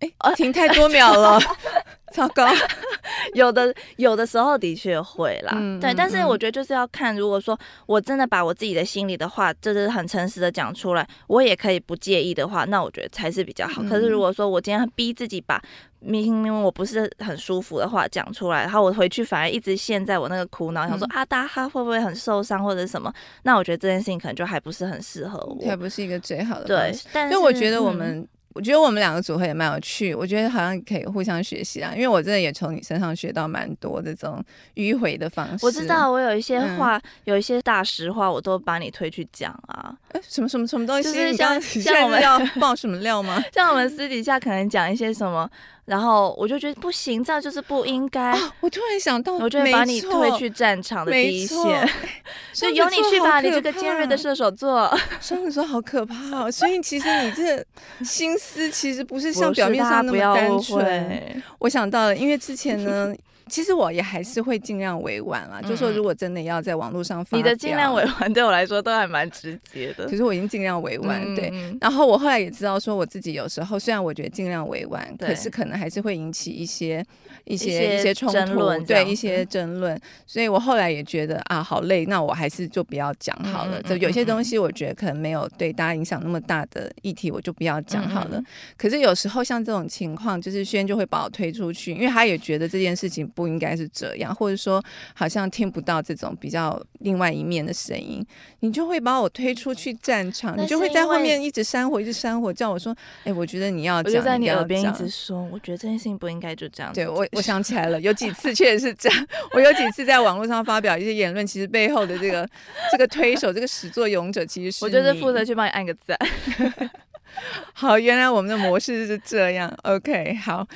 [0.00, 1.38] 哎，停太多秒了，
[2.12, 2.46] 糟糕。
[3.34, 13.82] 有的有的时候的确会啦，嗯、对，但是我觉得就是要看，如果说我真的把我自己的心里的话，就是很诚实的讲出来，我也可以不介意的话，那我觉得才是比较好。
[13.82, 15.60] 嗯、可是如果说我今天逼自己把
[16.00, 23.12] 明明我不是很舒服的话讲出来，然后我回去反而一直陷在我那个苦恼，嗯、想说啊，大家会不会很受伤或者什么？
[23.42, 26.64] 那我觉得这件事情可能就还不是很适合我，还不是一个最好的。
[26.64, 28.26] 对，但是我觉得我们。
[28.56, 34.42] 嗯我觉得我们两个组合也蛮有趣，我觉得好像可以互相学习啊，因为我真的也从你身上学到蛮多这种
[34.76, 35.66] 迂回的方式。
[35.66, 39.94] 我知道我有一些话，嗯、有一些大实话，我都把你推去讲啊。
[40.16, 41.12] 哎，什么什么什么东西？
[41.12, 43.44] 就是像像我们要爆什么料吗？
[43.52, 45.48] 像我们私底下可能讲一些什么。
[45.86, 48.20] 然后我就觉得不行，这样就是不应该。
[48.20, 51.88] 啊、我突然想到，我就会把你推去战场的第一线，
[52.52, 54.92] 所以由你去吧，你这个尖锐的射手座。
[55.20, 57.64] 双子座好可怕哦，所以其实你这
[58.04, 61.42] 心思其实不是像表面上那么单纯。
[61.60, 63.14] 我想到了，因为之前呢。
[63.48, 70.06] 其实我也还是会尽量委婉啦，嗯、就说如果真的要在网络上发，你的尽量委婉对我来说都还蛮直接的。
[70.08, 71.48] 可是我已经尽量委婉，对。
[71.52, 77.04] 嗯、然后我后来也知道，说我自己有时候虽然我觉得尽量委婉，可是可能还是会引起一些
[77.44, 79.96] 一些一些冲突，对一些争论。
[80.26, 83.80] 所以我后来也觉得啊，好累，那我还是就不要讲好了。
[83.80, 88.38] 嗯、就有些东西我觉得可能没有对大家影响那么大的议题，我就不要讲好了。
[88.38, 93.24] 嗯、可是有时候像这种情况，就是轩就会把我推出去，因为他也觉得这件事情。
[93.36, 94.82] 不应该是这样，或者说
[95.14, 98.26] 好像听不到这种比较另外一面的声音，
[98.60, 109.26] 你就会把我推出去战场，你就会在后面一直煽火，一直煽火，叫我说：“哎，我觉得你要讲，我就在你耳边一直说，我觉得这件事情不应该就这样。”对我，我想起来了，有几次确实是这样。
[109.52, 112.48] 我有几次在网络上发表一些言论，其实背后的这个
[112.90, 116.18] 这个推手，这个始作俑者，其实是我就是负责去帮你按个赞。
[117.74, 119.70] 好，原来我们的模式是这样。
[119.82, 120.66] OK，好，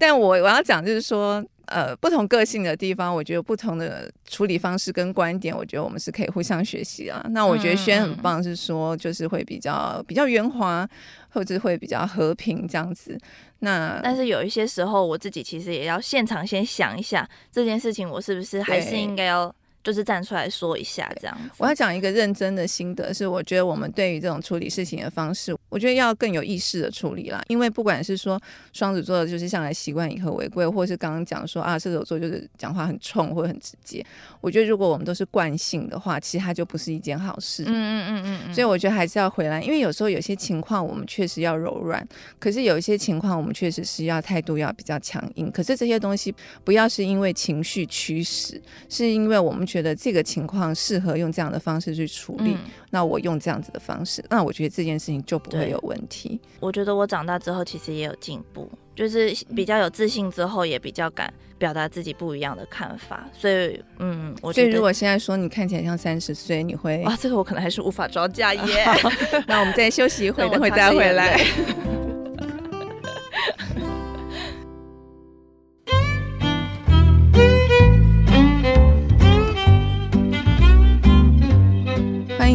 [0.00, 1.44] 但我我要讲就是说。
[1.66, 7.24] 呃，不同个性的地方，我觉得不同的处理方式跟观点，我觉得我们是可以互相学习啊。
[7.30, 10.84] 那我觉得轩很棒，是说就是会比较比较圆滑，
[11.28, 13.16] 或者会比较和平这样子。
[13.60, 21.50] 那但是有一些时候，我自己其实也要现场先想一下这件事情，我是不是还是应该要就是站出来说一下这样子。
[21.58, 25.56] 我要讲一个认真的心得，是我觉得我们对于这种处理事情的方式。
[25.68, 28.40] 我觉得要更有意识的处理啦，因为不管是说
[28.72, 34.04] 双子座就是向来习惯以和为贵，或是刚刚讲说啊射手座就是讲话很冲或者很直接，
[34.40, 37.62] 我觉得如果我们都是惯性的话，其实它就不是一件好事。
[37.66, 38.54] 嗯嗯嗯嗯。
[38.54, 42.06] 所以我觉得还是要回来，因为有时候有些情况我们确实要柔软，
[42.38, 45.50] 可是有一些情况我们确实是要态度要比较强硬。
[45.52, 52.58] 可是这些东西不要是因为情绪驱使，是因为我们觉得这个情况适合用这样的方式去处理，嗯、
[52.90, 55.60] 那我用这样子的方式，那我觉得这件事情就不会。
[55.60, 56.40] 会有问题。
[56.58, 63.28] 我觉得我长大之后其实也有进步，就是比较有自信之后，也比较敢表达自己不一样的看法。
[63.30, 68.86] 所以，嗯，我觉得如果现在说你看起来像三十岁，你会啊，这个我可能还是无法招架耶。
[69.46, 71.38] 那我们再休息一会， 等会再回来。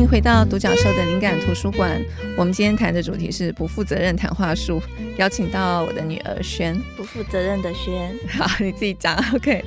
[0.08, 2.00] 回到独角兽的灵感图书馆，
[2.38, 4.82] 我们今天谈的主题是不负责任谈话术，
[5.18, 9.18] 邀请到我的女儿轩，不负责任的轩，好，你自己讲。
[9.34, 9.64] OK，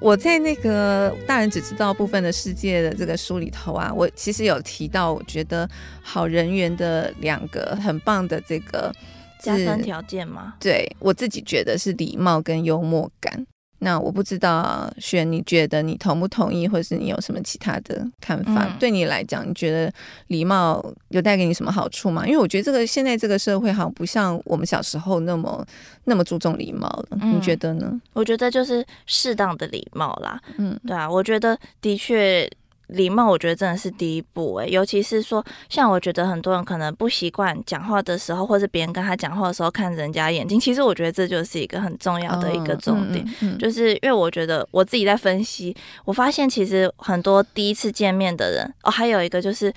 [0.00, 5.68] 我在那个大人只知道部分的世界的这个书里头啊，我其实有提到，我觉得
[6.02, 8.92] 好人缘的两个很棒的这个
[9.40, 10.54] 加分条件吗？
[10.58, 13.46] 对，我自己觉得是礼貌跟幽默感。
[13.80, 18.66] 那我不知道，轩，你觉得你同不同意，或者是你有什么其他的看法？
[18.66, 19.92] 嗯、对你来讲，你觉得
[20.28, 22.26] 礼貌有带给你什么好处吗？
[22.26, 25.66] 因为我觉得这个现在这个社会好像不像我们小时候那么
[26.04, 27.18] 那么注重礼貌了。
[27.22, 28.00] 嗯、你觉得呢？
[28.12, 30.40] 我觉得就是适当的礼貌啦。
[30.58, 32.50] 嗯，对啊，我觉得的确。
[32.92, 40.58] 礼貌，我觉得真的是第一步诶，尤其是说，像我觉得很多人可能不习惯讲话的时候，或者别人跟他讲话的时候看人家眼睛。
[40.58, 45.74] 其实我觉得这就是一个很重要的一个重点，哦嗯嗯、就是因为我觉得我自己在分析，
[46.04, 49.72] 我发现其实很多第一次见面的人，哦，还有一个就是。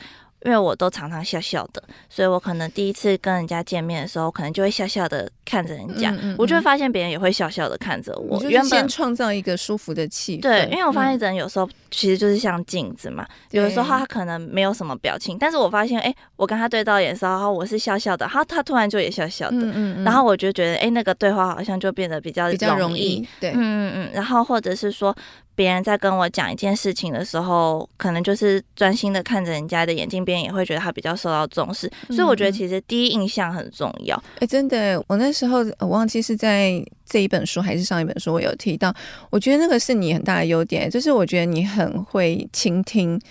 [0.45, 8.41] 因为我都常常笑笑的，所以我可能第一次跟人家见面的时候，可能就会笑笑的看着人家，嗯嗯嗯、我就会发现别人也会笑笑的看着我。
[8.43, 10.41] 原本创造一个舒服的气氛。
[10.41, 25.15] 对，因为我发现人有时候其实就是像镜子嘛，嗯、有的时候他可能没有什么表情，但是我发现，哎，我跟他对到眼的时候，我是笑笑的，他他突然就也笑笑的，嗯嗯、然后我就觉得，哎，那个对话好像就变得比较比较容易，对，嗯嗯嗯，然后或者是说。
[25.55, 31.91] 别人在跟我讲一件事情的时候，可能就是专心的看着人家的眼睛，别人也会觉得他比较受到重视。
[32.07, 34.15] 所以我觉得其实第一印象很重要。
[34.35, 38.93] 哎、嗯，真的，我那时候我忘记是在这一本书还是上一本书，我有提到，
[39.29, 43.21] 我觉得那个是你很大的优点，就是我觉得你很会倾听，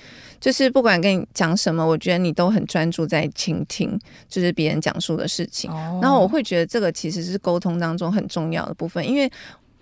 [0.41, 5.69] 就是不管跟你讲什么，我觉得你都很专注在倾听，就是别人讲述的事情。
[5.73, 9.29] 哦、然后我会觉得这个其实是沟通当中很重要的部分，因为。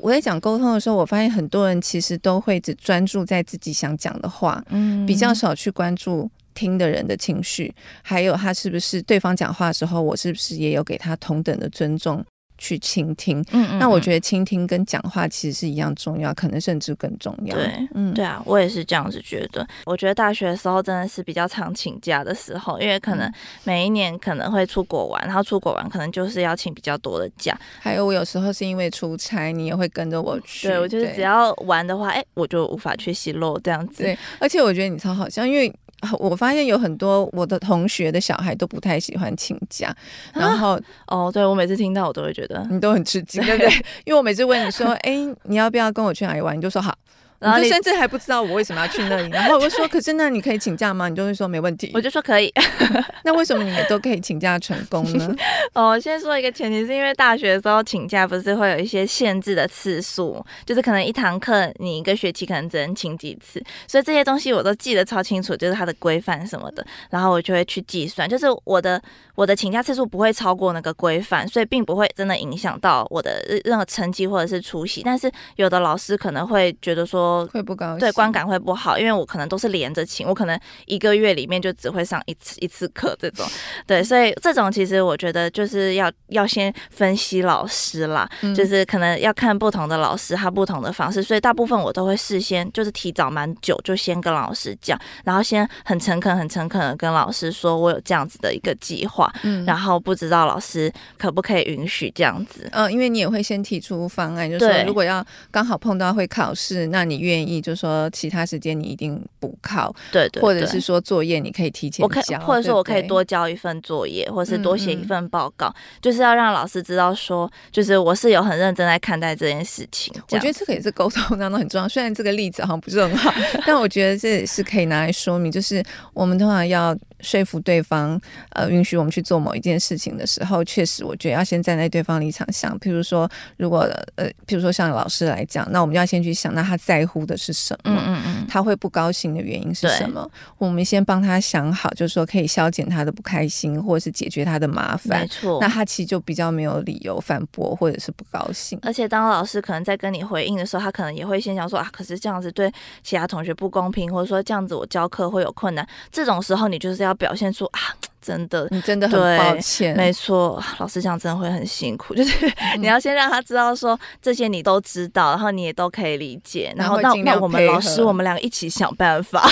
[0.02, 12.24] 我在讲沟通的时候，我发现很多人其实都会只专注在自己想讲的话，嗯，比较少去关注听的人的情绪，还有他是不是对方讲话的时候，我是不是也有给他同等的尊重。
[12.60, 17.56] 去倾听，嗯，嗯，那我觉得倾听跟讲话其实是一样重要，可能甚至更重要。
[17.56, 19.66] 对，嗯，对啊，我也是这样子觉得。
[19.86, 23.32] 我觉得大学的时候真的是比较常请假的时候，因为可能
[23.64, 27.58] 每一年可能会出国玩，然后出国玩可能就是要请比较多的假。
[27.80, 30.68] 还有我有时候是因为出差，你也会跟着我去。
[30.68, 34.02] 对，我就是只要玩的话，哎对，我就无法去洗漏这样子。
[34.02, 35.72] 对，而且我觉得你超好笑，因为。
[36.18, 39.94] 我发现有很多我的同学的小孩都不太喜欢请假，
[40.32, 40.72] 然后、
[41.06, 43.72] 啊、哦，对，我每次听到我都会觉得你都很吃惊，对不对？
[44.04, 46.56] 因为我每次问你说，哎，你要不要跟我去哪里玩？
[46.56, 46.96] 你就说好。
[47.40, 51.08] 然后你甚至还不知道我为什么要去那里，然后我就说，可是那你可以请假吗？
[51.08, 52.52] 你就会说没问题，我就说可以。
[53.24, 55.34] 那为什么你们都可以请假成功呢？
[55.72, 69.00] 哦，先说一个前提，是因为大学的时候请假不是会有一些限制的次数，就是可能一堂课你一个学期可能只能请几次，所以这些东西我都记得超清楚，就是它的规范什么的，然后我就会去计算，就是我的
[69.34, 75.02] 我的请假次数不会超过那个规范，所以并不会真的影响到我的任何成绩或者是出席。
[75.02, 77.29] 但是有的老师可能会觉得说。
[77.52, 83.46] 会不高兴，对，观感会不好，因为我可能都是连着请，我可能一个月里面就只会上一次一次课这种，
[83.86, 107.19] 对，所以这种其实我觉得就是要要先分析老师啦，嗯、就是可能要看不同的老师他不同的方式，所以大部分我都会事先就是提早蛮久就先跟老师讲，然后先很诚恳很诚恳的跟老师说我有这样子的一个计划，嗯，然后不知道老师可不可以允许这样子，嗯，因为你也会先提出方案，就是说如果要刚好碰到会考试，那你。
[107.20, 120.12] 愿意就说其他时间你一定补考，对，对对，或者是说作业你可以提前交，我可以，或者说我可以多交一份作业，或者是多写一份报告，嗯嗯，就是要让老师知道说，就是我是有很认真在看待这件事情。
[120.30, 123.32] 我觉得这个也是沟通当中很重要，虽然这个例子好像不是很好，
[123.66, 126.96] 但我觉得这也是可以拿来说明，就是我们通常要。
[127.22, 132.78] 说服对方，呃，允许我们去做某一件事情的时候，确实，我觉得要先站在对方立场想。
[132.80, 133.80] 譬如说，如果
[134.16, 138.02] 呃，譬如说像老师来讲，那我们要先去想，那他在乎的是什么？
[138.06, 140.28] 嗯嗯，他会不高兴的原因是什么？
[140.58, 145.20] 我们先帮他想好，就是说可以消减他的不开心，或者是解决他的麻烦。
[145.20, 148.78] 没错，那他其实就比较没有理由反驳或者是不高兴。
[148.82, 155.86] 而且，当老师可能在跟你回应的时候，他可能也会先想说啊，可是这样子对其他同学不公平，或者说这样子我教课会有困难。
[156.10, 157.80] 这种时候，你就是要表现出啊。
[158.22, 159.96] 真的，你真的很抱歉。
[159.96, 169.50] 没错，老师讲真的会很辛苦，就是你要先让他知道说这些你都知道，然后你也都可以理解，然后那那我们老师我们两个一起想办法。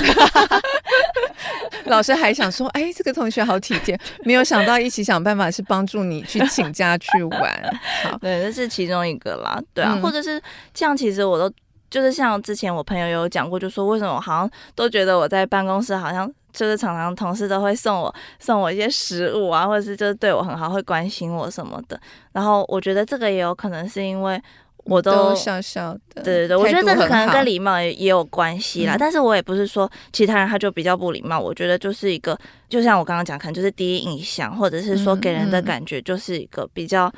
[1.86, 7.80] 老师还想说，哎，这个同学好体贴，没有想到一起想办法是帮助你去请假去玩。
[8.04, 9.58] 好， 对，这是其中一个啦。
[9.72, 10.38] 对啊，嗯、或者是
[10.74, 11.50] 这样，其实我都
[11.88, 16.30] 就是像之前我朋友有讲过，就说为什么我好像都觉得我在办公室好像。
[16.58, 21.98] 就是常常同事都会送我送我一些食物啊，或者是就是对我很好，会关心我什么的。
[22.32, 24.42] 然后我觉得这个也有可能是因为
[24.82, 28.96] 我都，都笑笑的，对对对，我觉得这个可能跟礼貌也也有关系啦。
[28.96, 32.36] 嗯、但是我也不是说其他人他就比较不礼貌，我觉得就是一个，
[32.68, 37.12] 就像我刚刚讲，可能就是第一印象，或者是说给人的感觉就是一个比较。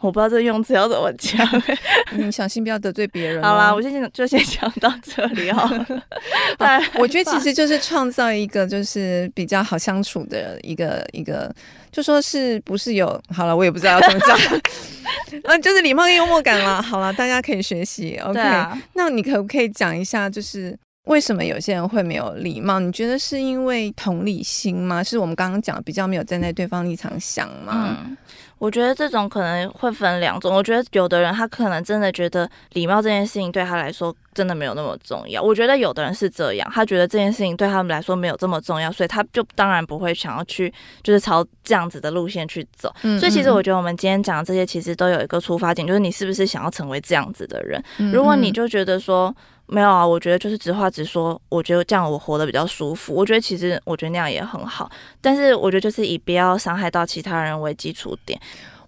[0.00, 1.46] 我不知道这用词要怎么讲，
[2.16, 3.42] 你小心不要得罪别人。
[3.42, 5.86] 好啦，我先就先讲到这里好了。
[6.58, 6.66] 好，
[6.98, 11.54] 我觉得其实就是创造一个就是比较好相处的一个一个，
[11.92, 14.38] 就说是不是有好了，我也不知道要怎么讲，
[15.44, 16.80] 嗯，就是礼貌跟幽默感啦。
[16.80, 18.16] 好了，大家可以学习。
[18.24, 22.78] OK，啊，那你可不可以讲一下，就是为什么有些人会没有礼貌？
[22.78, 25.02] 你觉得是因为同理心吗？
[25.02, 27.96] 是我们刚刚讲的比较没有站在对方立场想吗？
[28.04, 28.16] 嗯
[28.60, 30.54] 我觉得这种可能会分两种。
[30.54, 35.42] 我觉得有的人他可能真的觉得礼貌这件事情对他来说真的没有那么重要。
[35.42, 40.70] 我觉得有的人是这样，他觉得这件事情对他们来说没有这么重要，所以他就当然不会想要去
[41.02, 42.94] 就是朝这样子的路线去走。
[43.00, 43.18] 嗯嗯。
[43.18, 47.82] 所以其实我觉得我们今天讲的这些其实都有一个出发点，就是你是不是想要成为这样子的人？
[48.12, 49.34] 如果你就觉得说。
[49.70, 53.14] 没有啊，我觉得就是直话直说，我觉得这样我活得比较舒服。
[53.14, 58.38] 我觉得其实我觉得那样也很好，但是我觉得就是以不要伤害到其他人为基础点。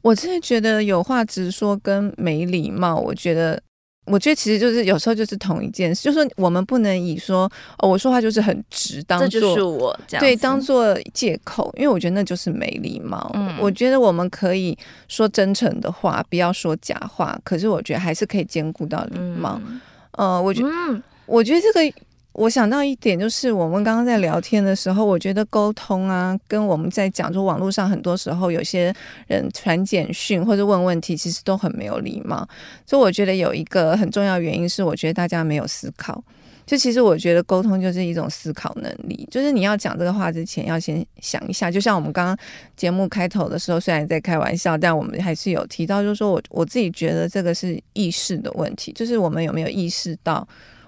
[0.03, 3.63] 我真的觉得有话直说跟没礼貌，我觉得，
[4.07, 13.31] 我觉得其实就是有时候就是同一件事，就是我们不能以说哦我说话就是很直当就是我这样对当做借口，因为我觉得那就是没礼貌。
[13.35, 19.61] 嗯，我觉得我们可以说真诚的话，不要说假话，可是我觉得还是可以兼顾到礼貌。
[19.65, 19.81] 嗯
[20.13, 21.97] 呃，我觉得，嗯、我觉得这个，
[22.33, 28.95] 我想到一点，就是我们刚刚在聊天的时候，我觉得沟通啊，跟我们在讲就网络上很多时候有些
[29.27, 32.47] 人传简讯或者问问题，其实都很没有礼貌。
[32.87, 36.23] 所以我觉得有一个很重要原因是，我觉得大家没有思考。
[36.65, 41.71] 就其实我觉得沟通就是一种思考能力，就是你要讲这个话之前要先想一下。
[41.71, 42.37] 就像我们刚刚
[42.77, 50.47] 节目开头的时候，虽然在开玩笑，但我们还是有提到，就是说我我自己觉得这个是意识的问题，就是我们有没有意识到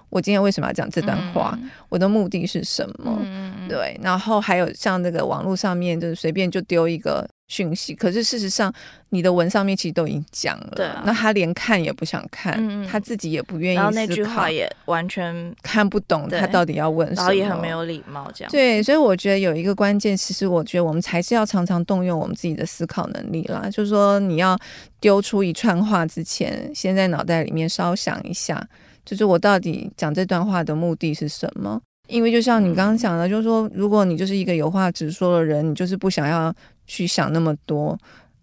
[0.09, 3.17] 我今天为什么要讲这段话，嗯、我的目的是什么？
[3.23, 3.99] 嗯、对。
[4.01, 7.27] 然后还有像那个网络上面，就是随便就丢一个。
[7.47, 8.73] 讯息，可是事实上，
[9.09, 18.51] 你的文上面其实都已经讲了，对啊，那他连看也不想看，嗯、他自己也不愿意思考，然后那句话也完全看不懂，他到底要问什么，然后也很没有礼貌，这样。
[18.51, 23.69] 对，所以我觉得有一个关键，其实我觉得我们才是要常常动用我们自己的思考能力啦。
[23.71, 24.57] 就是说，你要
[24.99, 28.67] 丢出一串话之前，先在脑袋里面稍想一下，
[29.05, 31.79] 就是我到底讲这段话的目的是什么？
[32.07, 36.51] 因为就像你刚刚讲的，就是说，如果你就是一个有话直说的人，你就是不想要。
[36.85, 37.97] 去想那么多，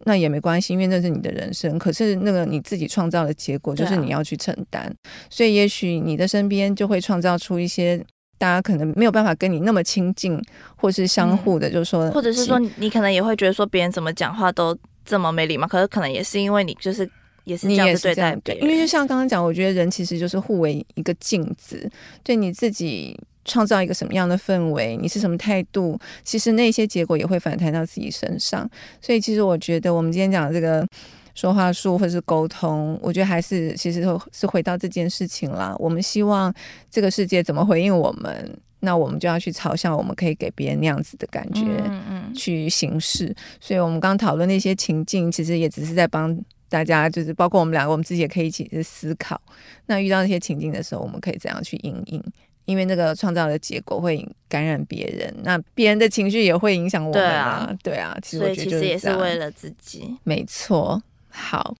[0.04, 1.78] 那也没关系，因为那是你的人生。
[1.78, 4.82] 可是那个你自己创造的结果，就是你要去承担。
[4.82, 4.92] 啊、
[5.30, 7.96] 所以也许你的身边就会创造出一些
[8.38, 10.40] 大家可能没有办法跟你那么亲近，
[10.76, 15.66] 或是相互的，就是说，或者是说你可能也会觉得说别人怎么讲话都这么没礼貌。
[15.66, 17.08] 可是可能也是因为你就是
[17.44, 18.64] 也是这样子对待别人。
[18.64, 21.90] 因为就像刚刚讲，我觉得人其实就是互为一个镜子，
[22.22, 23.18] 对你自己。
[23.44, 28.68] 创造一个什么样的氛围，你是什么态度，其实那些结果也会反弹到自己身上。
[29.00, 30.86] 所以，其实我觉得我们今天讲的这个
[31.34, 35.74] 说话术或者是沟通，我觉得还是其实是回到这件事情啦。
[35.78, 36.52] 我们希望
[36.90, 43.34] 这个世界怎么回应我们，那我们就要去朝向我们可以给别人那样子的感觉，嗯嗯，去行事。
[43.60, 49.40] 所以我们刚刚讨论那些情境，其实也只是在帮大家，就是包括我们两个，我们自己也可以一起去思考。
[49.86, 52.22] 那遇到那些情境的时候，我们可以怎样去应应？
[52.64, 57.74] 因为那个创造的结果会感染别人，那别人的情绪也会影响我们啊。
[57.82, 60.16] 对啊，其实我觉得其实也是为了自己。
[60.24, 61.02] 没错。
[61.28, 61.74] 好，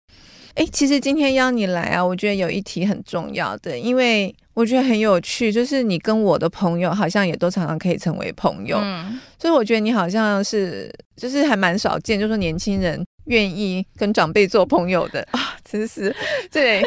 [0.55, 16.15] 哎，其实今天邀你来啊，我觉得有一题很重要的，因为我觉得很有趣，就是你跟我的朋友好像也都常常可以成为朋友，嗯，所以我觉得你好像是就是还蛮少见，就是说年轻人愿意跟长辈做朋友的啊，真是
[16.50, 16.83] 对。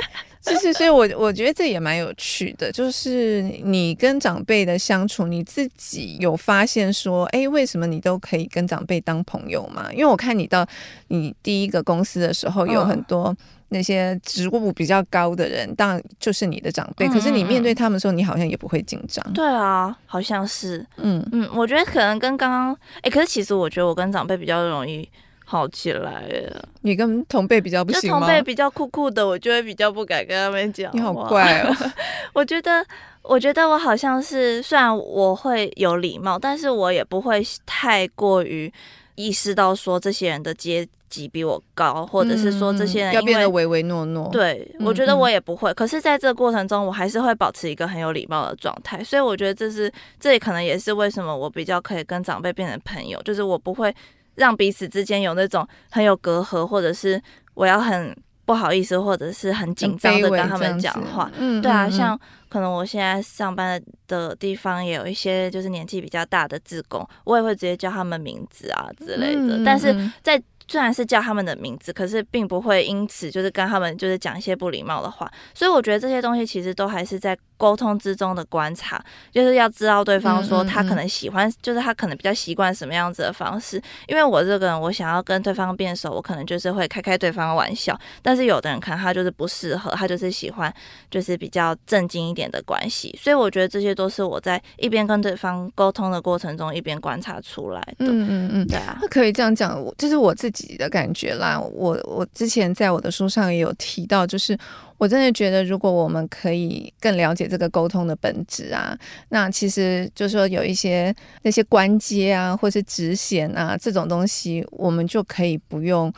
[0.45, 9.89] 其实，所以我我觉得这也蛮有趣的，就是你跟长辈的相处，你自己有发现说，哎，为什么你都可以跟长辈当朋友吗？
[9.91, 10.65] 因为我看你到
[11.07, 13.35] 你第一个公司的时候，有很多
[13.69, 19.33] 那些职务比较高的人，当然就是你的长辈，可是你面对他们的时候，你好像也不会紧张。
[19.33, 25.09] 对啊，好像是，嗯嗯，我觉得可能跟刚刚，哎，可是其实我觉得我跟长辈比较容易。
[25.47, 28.19] 好起来了，你跟同辈比较不行吗？
[28.19, 30.91] 就同辈比较酷酷的，我就会比较不敢跟他们讲。
[30.91, 31.75] 你好怪哦！
[32.33, 32.83] 我觉得，
[33.21, 38.71] 我觉得我好像是，虽然我会有礼貌，但是我也不会太过于
[39.13, 44.27] 意识到说这些人的阶级比我高，或者是说这些人要变得唯唯诺诺。
[44.31, 45.71] 对，我觉得我也不会。
[45.75, 49.03] 可是在这个过程中，我还是会保持一个很有礼貌的状态。
[49.03, 53.95] 所以我觉得这是，这也可能也是为什么我比较可以跟长辈变成朋友，就是我不会。
[54.35, 57.21] 让彼此之间有那种很有隔阂，或者是
[57.53, 58.15] 我要很
[58.45, 61.31] 不好意思，或者是很紧张的跟他们讲话。
[61.37, 62.19] 嗯，对啊，像
[62.49, 69.63] 可能我现在上班的地方也有一些就是年纪比较大的职工，我也会直接叫他们名字啊之类的。
[69.65, 75.31] 但是在虽然是叫他们的名字，可是并不会因此就是跟他们就是讲一些不礼貌的话。
[75.53, 77.37] 所以我觉得这些东西其实都还是在。
[77.57, 83.81] 沟通之中的观察，就是要知道对方说他可能喜欢，嗯嗯嗯，就是他可能比较习惯什么样子的方式。
[84.07, 87.97] 因为我这个人，我想要跟对方变熟，我可能就是会开开对方的玩笑。
[88.21, 90.73] 但是有的人可能他就是不适合，他就是喜欢
[91.09, 93.17] 就是比较正经一点的关系。
[93.21, 98.05] 所以我觉得这些都是我在一边跟对方沟通的过程中，一边观察出来的。
[98.05, 101.59] 嗯嗯嗯，对啊，可以这样讲，我这是我自己的感觉啦。
[101.59, 104.57] 我我之前在我的书上也有提到，就是。
[104.97, 108.97] 我真的觉得，如果我们可以更了解这个沟通的本质啊，
[109.29, 116.13] 那其实就是说有一些那些关节啊，或是直线啊这种东西，我们就可以不用。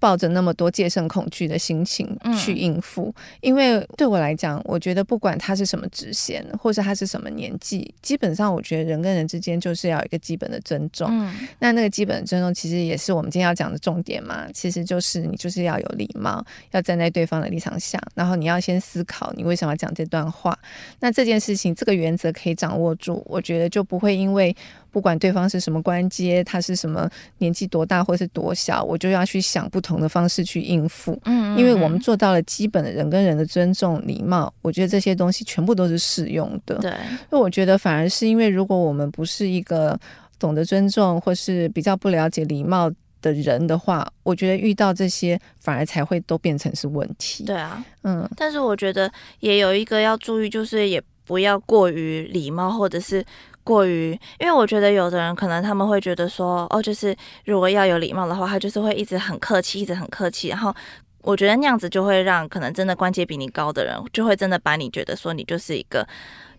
[0.00, 11.08] 抱着那么多戒慎恐惧的心情去应付，嗯、因为对我来讲，我觉得不管他是什么职衔，或是他是什么年纪，基本上我觉得人跟人之间就是要有一个基本的尊重。
[11.10, 14.46] 嗯、那那个基本的尊重，其实也是我们今天要讲的重点嘛。
[14.52, 20.56] 其实就是你就是要有礼貌，要站在对方的立场想，然后你要先思考你为什么要讲这段话。
[21.00, 24.54] 那这件事情，这个原则可以掌握住，我觉得就不会因为。
[24.98, 31.12] 不管对方是什么关节，他是什么年纪多大或是多小，我就要去想不同的方式去应付。
[31.24, 36.74] 嗯，嗯，嗯，因为我们做到了基本的人跟人的尊重、礼貌，我觉得这些东西全部都是适用的。
[36.78, 36.92] 对，
[37.30, 39.96] 那我觉得反而是因为，如果我们不是一个
[40.36, 42.90] 懂得尊重或是比较不了解礼貌
[43.22, 47.44] 的人的话，我觉得遇到这些反而才会都变成是问题。
[47.44, 53.24] 对啊，嗯，但是我觉得也有一个要注意，就是也不要过于礼貌，或者是。
[53.68, 57.14] 过于，因为我觉得有的人可能他们会觉得说，哦，就是
[57.44, 60.48] 如果要有礼貌的话，他就是会一直很客气，一直很客气。
[60.48, 60.74] 然后
[61.20, 66.06] 我觉得那样子就会让可能真的关节比你高的人，就会真的把你觉得说你就是一个，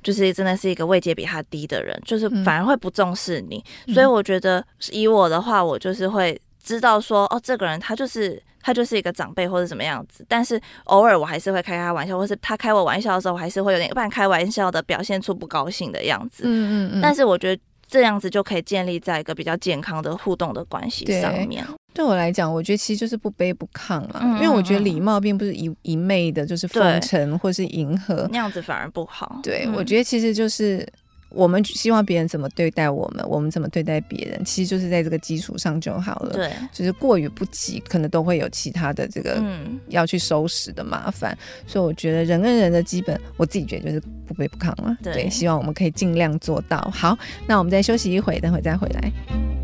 [0.03, 3.64] 就是真的是一个位阶比他低的人，就是反而会不重视你。
[3.88, 8.39] 嗯、所以我觉得以我的话，我就是会知道说，哦，这个人他就是。
[8.62, 16.43] 他就是一个长辈或者怎么样子，但是偶尔我还是会开开他玩笑，或是他开我玩笑的时候，我还是会有点半开玩笑的表现出不高兴的样子。
[16.45, 17.01] 嗯嗯嗯。
[17.01, 21.66] 但是我觉得这样子就可以建立在一个比较健康的互动的关系上面。
[21.93, 29.39] 对，我来讲，我觉得其实就是不卑不亢啊，因为我觉得礼貌并不是一一昧的，就是奉承或是迎合，那样子反而不好。
[29.41, 30.88] 对，嗯、我觉得其实就是。
[31.30, 36.34] 我们希望别人怎么对待我们，我们怎么对待别人，其实就是在这个基础上就好了。
[36.34, 39.42] 对，就是过于不及，可能都会有其他的这个
[39.88, 41.32] 要去收拾的麻烦。
[41.34, 44.98] 嗯、所以我觉得人跟人的基本，我自己觉得就是不卑不亢了。
[45.04, 46.80] 对，对，希望我们可以尽量做到。
[46.94, 47.18] 好，
[47.48, 49.59] 那我们再休息一会，等会再回来。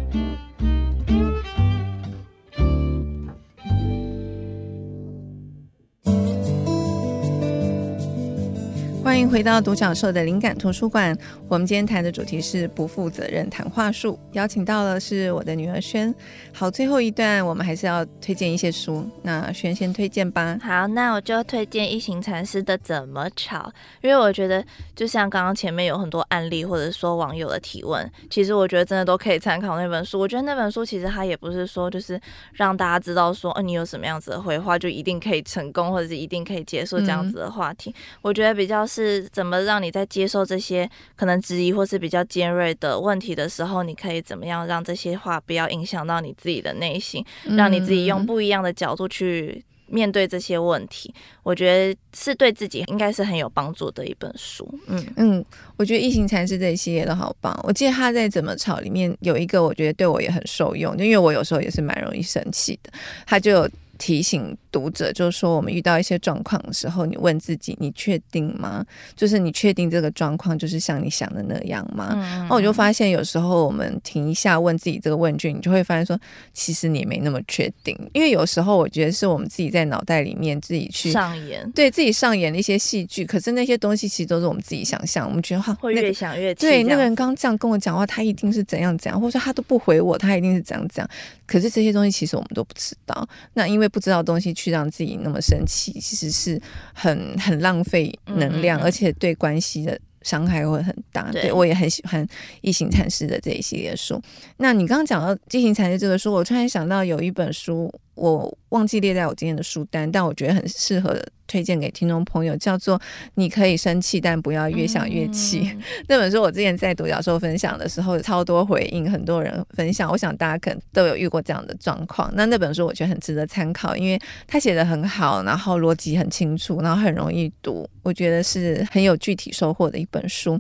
[9.16, 11.18] 欢迎回到独角兽的灵感图书馆。
[11.48, 16.14] 我们今天谈的主题是不负责任谈话术，邀请到的是我的女儿轩。
[16.52, 19.10] 好，最后一段我们还是要推荐一些书。
[19.22, 20.60] 那轩先推荐吧。
[20.62, 23.60] 好，那我就推荐一行禅师的《怎么吵》，
[24.02, 24.62] 因为我觉得
[24.94, 30.20] 就像刚刚前面有很多案例，或者说网友的提问，其实我觉得真的都可以参考那本书。
[30.20, 32.20] 我觉得那本书其实它也不是说就是
[32.52, 37.96] 让大家知道说，哦，你有什么样子的回话就一定可以成功，或者是一定可以结束这样子的话题。
[38.22, 47.26] 我觉得比较是怎么让你在接受这些可能质疑或是比较尖锐的问题的时候，你可以怎么样让这些话不要影响到你自己的内心，
[47.58, 54.68] 让你自己用不一样的角度去面对这些问题，我觉得是对自己应该是很有帮助的一本书。
[54.88, 55.46] 嗯嗯，
[55.78, 57.58] 我觉得《异形禅师》这一系列都好棒。
[57.64, 62.92] 我记得他在《怎么吵》里面有一个，我觉得对我也很受用，就因为我有时候也是蛮容易生气的。
[63.28, 68.86] 他就有提醒读者，就是说，我们遇到一些状况的时候，你问自己：你确定吗？
[69.16, 72.12] 就是你确定这个状况就是像你想的那样吗？
[72.16, 76.20] 嗯，我就发现，有时候我们停一下，问自己这个问句，你就会发现说，
[76.54, 77.98] 其实你没那么确定。
[78.14, 83.26] 因为有时候我觉得是我们自己在脑袋里面自己去上演，对自己上演的一些戏剧。
[83.26, 85.28] 可是那些东西其实都是我们自己想象。
[85.28, 86.62] 我们觉得哈，会越想越气。
[86.62, 91.10] 对，那个人刚刚这样跟我讲话，他一定是怎样怎样，或者说他都不回我，他一定是怎样怎样。
[91.46, 93.28] 可是这些东西其实我们都不知道。
[93.54, 96.62] 那因为不知道东西去让自己那么生气，其实是
[96.94, 101.32] 很很浪费能量，嗯嗯嗯，而且对关系的伤害会很大。
[101.32, 102.26] 对，对我也很喜欢
[102.62, 104.22] 《异形禅师》的这一系列书。
[104.58, 107.94] 那你刚刚讲到《异形禅师》这个书，我突然想到有一本书。
[108.16, 112.98] 我忘记列在我今天的书单，但我觉得很适合推荐给听众朋友，叫做
[113.36, 115.62] 《你可以生气，但不要越想越气》。
[115.76, 120.10] 嗯、那本书我之前在独角兽分享的时候，超多回应，很多人分享。
[120.10, 122.32] 我想大家可能都有遇过这样的状况。
[122.36, 130.60] 那那本书我觉得很值得参考，因为他写的很好，然后逻辑很清楚，然后很容易读，我觉得是很有具体收获的一本书。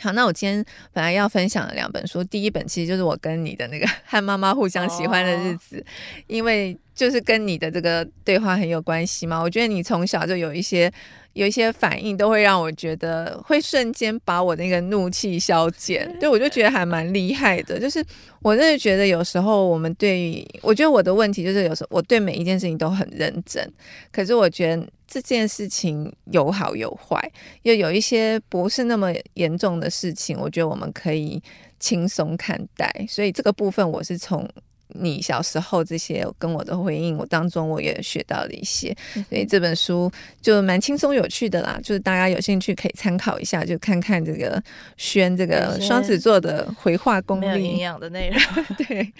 [0.00, 5.84] 好，那我今天本来要分享的两本书，第一本其实就是我跟你的那个 和妈妈互相喜欢的日子，哦、
[6.28, 9.40] 因为就是跟你的这个对话很有关系吗。
[9.40, 10.92] 我觉得你从小就有一些
[11.32, 16.14] 有一些反应，都会让我觉得会瞬间把我那个怒气消减。
[16.20, 17.80] 对，我就觉得还蛮厉害的。
[17.80, 18.04] 就是
[18.42, 23.66] 我真的觉得有时候我们对于，我觉得我的问题就是有时候我对每一件事情都很认真，
[24.12, 24.86] 可是我觉得。
[25.12, 27.20] 这件事情有好有坏，
[27.62, 31.42] 又有一些不是那么严重的事情，我觉得我们可以
[31.80, 32.88] 轻松看待。
[33.08, 34.48] 所以这个部分，我是从
[34.92, 38.96] 你小时候这些跟我的回应，我当中我也学到了一些。
[39.28, 40.10] 所以这本书
[40.40, 44.62] 就蛮轻松有趣的啦，就是大家有兴趣可以参考一下，就看看这个
[44.96, 47.62] 轩这个双子座的回话功力。
[47.62, 48.64] 营养的内容。
[48.76, 49.12] 对，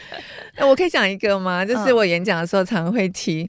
[0.56, 1.64] 那我可以讲一个吗？
[1.64, 3.48] 就是我演讲的时候常会提。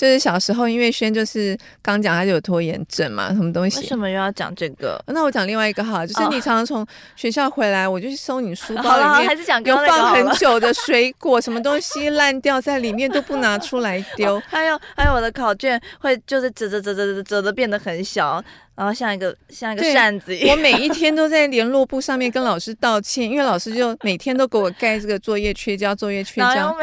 [0.00, 3.80] 就是小时候，因为轩就是刚讲他就有拖延症嘛，什么东西？
[3.80, 4.98] 为什么又要讲这个？
[5.08, 6.86] 那我讲另外一个哈，就是你常常从
[7.16, 14.40] 学校回来，我就去搜你书包里面，还是讲有放很久的 水果，什么东西烂掉在里面都不拿出来丢。
[14.48, 18.42] 还有还有我的考卷会就是折折折折折折的变得很小。
[18.80, 26.74] 然后像一个像一个扇子一样，我每一天都在联络簿上面跟老师道歉，因为老师就每天都给我盖这个作业缺交，作业缺交。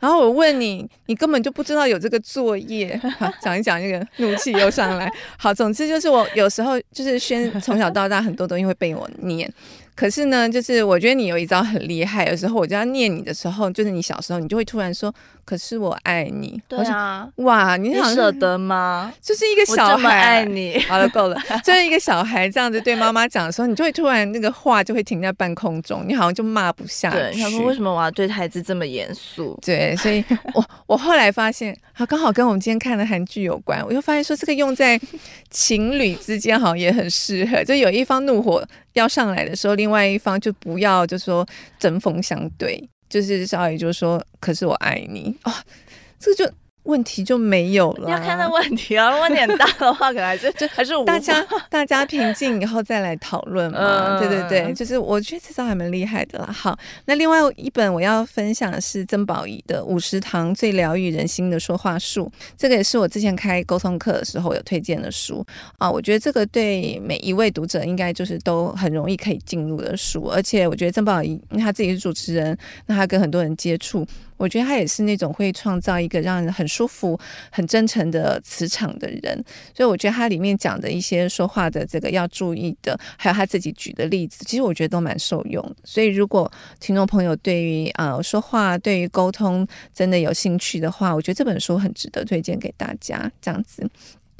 [0.00, 2.98] 然后我问你，你根本就不知道有这个作业。
[3.20, 5.06] 好，讲一讲那个怒气又上来。
[5.36, 9.52] 好，总之就是我有时候就是宣从小到大很多东西会被我念。
[9.94, 15.14] 可是呢，就是我觉得你有一招很厉害，有时候我就要念你的时候，就是你小时候，你就会突然说
[15.48, 19.10] ：“可是我爱你。”对啊，哇，你好舍得吗？
[19.22, 20.78] 就是一个小孩爱你。
[20.86, 21.40] 好了，够了。
[21.64, 27.16] 就是一个小孩这样子对妈妈讲的时候，你就会突然那个话就会停在半空中，你好像就骂不下去。
[27.16, 30.22] 对，他说：“为什么我要对孩子这么严肃？”对，所以
[30.52, 35.00] 我我后来发现，啊刚好跟我们今天看的韩剧有关，我就发现说这个用在
[35.50, 41.46] 情侣之间好像也很适合，就有一方怒火要上来的时候，另外一方就不要，就说
[41.78, 45.64] 针锋相对，就是少爷就说，可是我爱你啊，
[46.18, 46.54] 这个就。
[46.88, 48.10] 问题就没有了。
[48.10, 54.18] 要看那问题啊，问题很大的话，可能还是 就还是大家大家平静以后再来讨论嘛。
[54.18, 56.50] 对对对，就是我觉得这招还蛮厉害的啦。
[56.50, 62.24] 好，那另外一本我要分享的是曾宝仪的《五十堂最疗愈人心的说话术》，
[62.56, 65.44] 这个也是我之前开沟通课的时候有推荐的书
[65.76, 65.90] 啊。
[65.90, 74.06] 我觉得这个对每一位读者应该就是都很容易可以进入的书，而且我觉得曾宝仪他自己是主持人，那他跟很多人接触。
[74.38, 77.18] 我觉得他也是那种会创造一个让人很舒服、
[77.50, 85.62] 很真诚的磁场的人，所以我觉得他里面讲的一些说话的这个要注意的，还有他自己举的例子，其实我觉得都蛮受用。
[85.84, 93.30] 所以如果听众朋友对于呃说话、对于沟通真的有兴趣的话，我觉得这本书很值得推荐给大家。
[93.40, 93.88] 这样子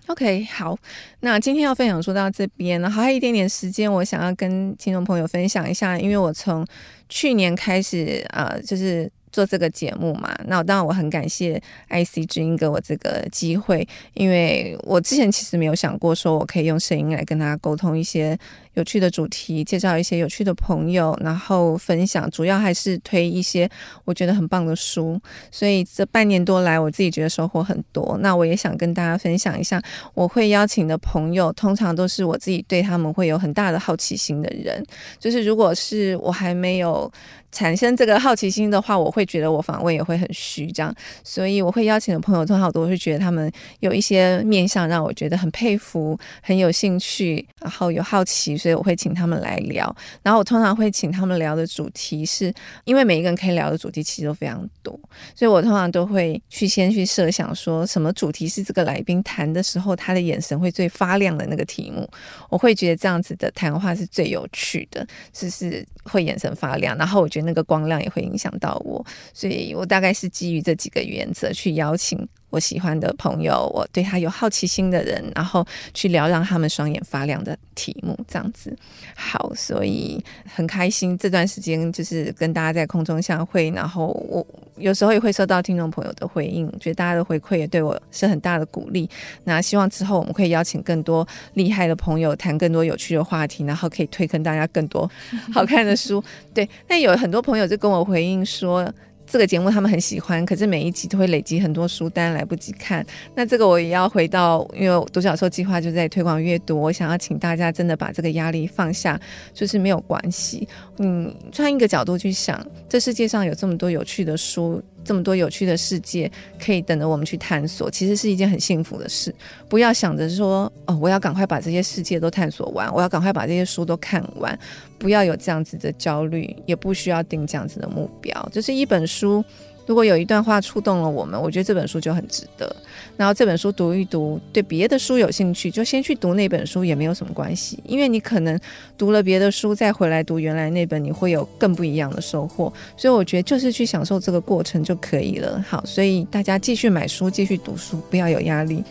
[0.06, 0.78] ，OK，好，
[1.20, 6.64] 那今天要分享说到这边，然后还有一点点时间，我想要跟听众朋友分享一下，因为我从
[7.08, 9.10] 去年开始啊、就是。
[9.32, 18.38] 做这个节目嘛，那当然我很感谢 IC 之音给我这个机会，因为我之前其实没有想过说我可以用声音来跟他沟通一些
[18.78, 23.68] 有趣的主题，介绍一些有趣的朋友，然后分享，主要还是推一些
[24.04, 25.20] 我觉得很棒的书。
[25.50, 28.16] 所以这半年多来，我自己觉得收获很多。
[28.22, 29.82] 那我也想跟大家分享一下，
[30.14, 34.84] 我会邀请的朋友，通常都是我自己对他们会有很大的好奇心的人。
[35.18, 37.12] 就是如果是我还没有。
[37.50, 43.50] 产生这个好奇心的话，我会觉得我访问也会很虚，这样，所以我会邀请的朋友，通常都是觉得他们
[43.80, 49.92] 有一些面向让我觉得很佩服、很有兴趣，然后有好奇，所以我会请他们来聊。
[50.22, 52.54] 然后我通常会请他们聊的主题是，
[52.84, 54.96] 因为每一个人可以聊的主题其实都非常多，
[55.34, 62.08] 所以我通常都会去先去设想说什么主题是这个来宾谈的时候他的眼神会最发亮的那个题目，
[62.50, 67.48] 我会觉得这样子的谈话是最有趣的，就是会眼神发亮，然后我觉得。
[67.48, 69.02] 那个光亮也会影响到我，
[69.32, 78.74] 所以我大概是基于这几个原则去邀请我喜欢的朋友，我对他有好奇心的人，然后去聊让他们双眼发亮的题目，这样子。
[79.14, 84.46] 好，所以很开心这段时间就是跟大家在空中相会，然后我
[84.76, 89.08] 有时候也会收到听众朋友的回应，觉得大家的回馈也对我是很大的鼓励。
[89.44, 95.10] 那希望之后我们可以邀请更多厉害的朋友，谈更多有趣的话题，然后可以推坑大家更多
[95.52, 96.22] 好看的书。
[96.54, 98.90] 对，那有很多朋友就跟我回应说。
[99.30, 103.04] 这个节目他们很喜欢，可是每一集都会累积很多书单，来不及看。
[103.34, 109.20] 那这个我也要回到，因为独角兽计划就在推广阅读，我想要请大家真的把这个压力放下，
[109.52, 110.66] 就是没有关系。
[110.98, 112.58] 嗯，换一个角度去想，
[112.88, 114.82] 这世界上有这么多有趣的书。
[115.08, 116.30] 这么多有趣的世界
[116.62, 119.34] 可以等着我们去探索，其实是一件很幸福的事。
[119.66, 124.58] 不要想着说，哦，我要赶快把这些世界都探索完，我要赶快把这些书都看完。
[124.98, 128.48] 不要有这样子的焦虑，也不需要定这样子的目标。
[128.52, 129.42] 就是一本书。
[129.88, 132.76] 如果有一段话触动了我们，我觉得这本书就很值得。
[133.16, 138.60] 然后这本书读一读，对别的书有兴趣，就先去读那本书也没有什么关系，因为你可能
[138.98, 142.70] 读了别的书，再回来读原来那本，你会有更不一样的收获。
[142.98, 145.64] 所以我觉得就是去享受这个过程就可以了。
[145.66, 148.84] 好，所以大家继续买书，继续读书，不要有压力。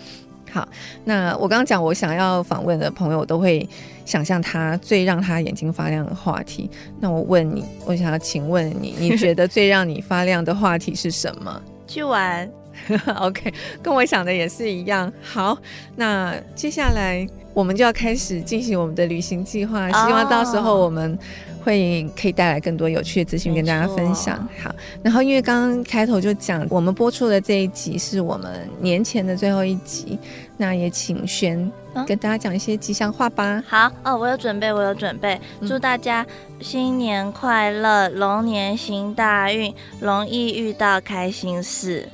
[0.57, 0.67] 好，
[1.05, 3.67] 那我刚刚讲我想要访问的朋友，都会
[4.05, 6.67] 想象他最让他眼睛发亮的话题。
[6.99, 11.61] 那我问你，我想要请问你，你觉得最让你发亮的话题是什么？
[11.85, 12.49] 去玩。
[13.21, 13.53] OK，
[13.83, 15.13] 跟我想的也是一样。
[15.21, 15.55] 好，
[15.95, 21.15] 那接下来我们就要开始进行我们的旅行计划，希望到时候我们。
[21.63, 24.37] 会可以带来更多有趣的资讯跟大家分享。
[24.63, 30.17] 好，然后因为刚刚开头就讲，我们播出的这一集是我们年前的最后一集，
[30.57, 31.71] 那也请瑄
[32.05, 33.63] 跟大家讲一些吉祥话吧。
[33.67, 36.25] 好哦，我有准备，我有准备，祝大家
[36.59, 42.09] 新年快乐，龙年行大运，容易遇到开心事。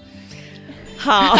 [0.96, 1.36] 好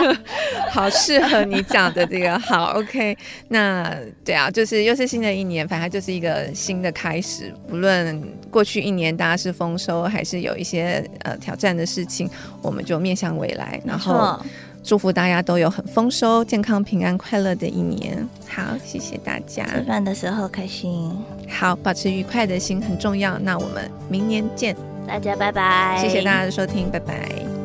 [0.72, 3.14] 好适合你讲的这个好，OK。
[3.48, 3.94] 那
[4.24, 7.52] 对啊，就是又是新的一年，反正就是一个新的开始。
[7.68, 12.30] 不论过去一年大家是丰收，还是有一些呃挑战的事情，
[12.62, 14.40] 我们就面向未来，然后
[14.82, 18.28] 祝福大家都有很丰收、健康、平安、快乐的一年。
[18.48, 19.64] 好，谢谢大家。
[19.66, 21.16] 吃饭的时候开心。
[21.48, 23.38] 好，保持愉快的心很重要。
[23.38, 24.76] 那我们明年见，
[25.06, 25.98] 大家拜拜。
[26.00, 27.61] 谢谢大家的收听，拜拜。